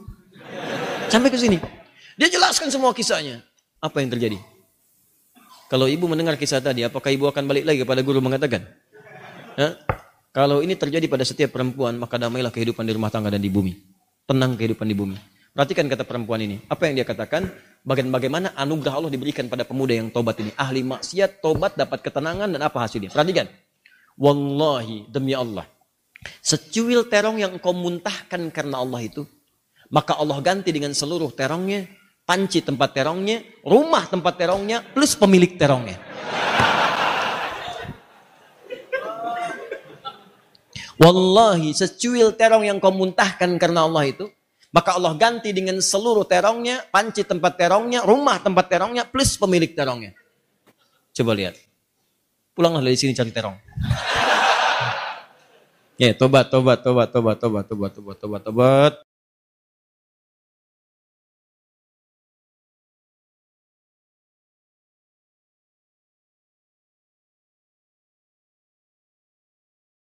Sampai 1.10 1.26
ke 1.26 1.38
sini. 1.40 1.58
Dia 2.14 2.30
jelaskan 2.30 2.70
semua 2.70 2.94
kisahnya. 2.94 3.42
Apa 3.82 3.98
yang 3.98 4.14
terjadi? 4.14 4.38
Kalau 5.66 5.90
ibu 5.90 6.06
mendengar 6.06 6.38
kisah 6.38 6.62
tadi, 6.62 6.86
apakah 6.86 7.10
ibu 7.10 7.26
akan 7.26 7.44
balik 7.50 7.66
lagi 7.66 7.82
kepada 7.82 8.00
guru 8.06 8.22
mengatakan? 8.22 8.62
Kalau 10.30 10.62
ini 10.62 10.78
terjadi 10.78 11.10
pada 11.10 11.26
setiap 11.26 11.50
perempuan, 11.58 11.98
maka 11.98 12.14
damailah 12.14 12.54
kehidupan 12.54 12.86
di 12.86 12.94
rumah 12.94 13.10
tangga 13.10 13.34
dan 13.34 13.42
di 13.42 13.50
bumi. 13.50 13.74
Tenang 14.22 14.54
kehidupan 14.54 14.86
di 14.86 14.94
bumi. 14.94 15.18
Perhatikan 15.58 15.90
kata 15.90 16.06
perempuan 16.06 16.38
ini. 16.38 16.62
Apa 16.70 16.86
yang 16.86 17.02
dia 17.02 17.02
katakan? 17.02 17.50
Bagaimana 17.82 18.54
anugerah 18.54 18.94
Allah 18.94 19.10
diberikan 19.10 19.50
pada 19.50 19.66
pemuda 19.66 19.90
yang 19.90 20.06
tobat 20.06 20.38
ini. 20.38 20.54
Ahli 20.54 20.86
maksiat, 20.86 21.42
tobat, 21.42 21.74
dapat 21.74 21.98
ketenangan, 21.98 22.46
dan 22.54 22.62
apa 22.62 22.78
hasilnya? 22.78 23.10
Perhatikan. 23.10 23.50
Wallahi, 24.14 25.10
demi 25.10 25.34
Allah. 25.34 25.66
Secuil 26.38 27.10
terong 27.10 27.42
yang 27.42 27.58
kau 27.58 27.74
muntahkan 27.74 28.54
karena 28.54 28.78
Allah 28.86 29.02
itu, 29.02 29.26
maka 29.90 30.14
Allah 30.14 30.38
ganti 30.38 30.70
dengan 30.70 30.94
seluruh 30.94 31.34
terongnya, 31.34 31.90
panci 32.22 32.62
tempat 32.62 32.94
terongnya, 32.94 33.42
rumah 33.66 34.06
tempat 34.06 34.38
terongnya, 34.38 34.86
plus 34.94 35.18
pemilik 35.18 35.58
terongnya. 35.58 35.98
Wallahi 41.02 41.74
secuil 41.74 42.30
terong 42.38 42.62
yang 42.62 42.78
kau 42.78 42.94
muntahkan 42.94 43.58
karena 43.58 43.90
Allah 43.90 44.06
itu, 44.06 44.30
maka 44.68 45.00
Allah 45.00 45.16
ganti 45.16 45.48
dengan 45.56 45.80
seluruh 45.80 46.28
terongnya, 46.28 46.84
panci 46.92 47.24
tempat 47.24 47.56
terongnya, 47.56 48.04
rumah 48.04 48.36
tempat 48.36 48.68
terongnya, 48.68 49.08
plus 49.08 49.40
pemilik 49.40 49.72
terongnya. 49.72 50.12
Coba 51.16 51.32
lihat. 51.32 51.56
Pulanglah 52.52 52.84
dari 52.84 52.98
sini 52.98 53.16
cari 53.16 53.32
terong. 53.32 53.56
Ya, 55.98 56.14
tobat, 56.14 56.46
tobat, 56.46 56.78
tobat, 56.78 57.10
tobat, 57.10 57.42
tobat, 57.42 57.66
tobat, 57.66 57.90
tobat, 57.90 58.16
tobat, 58.22 58.42
tobat. 58.46 58.94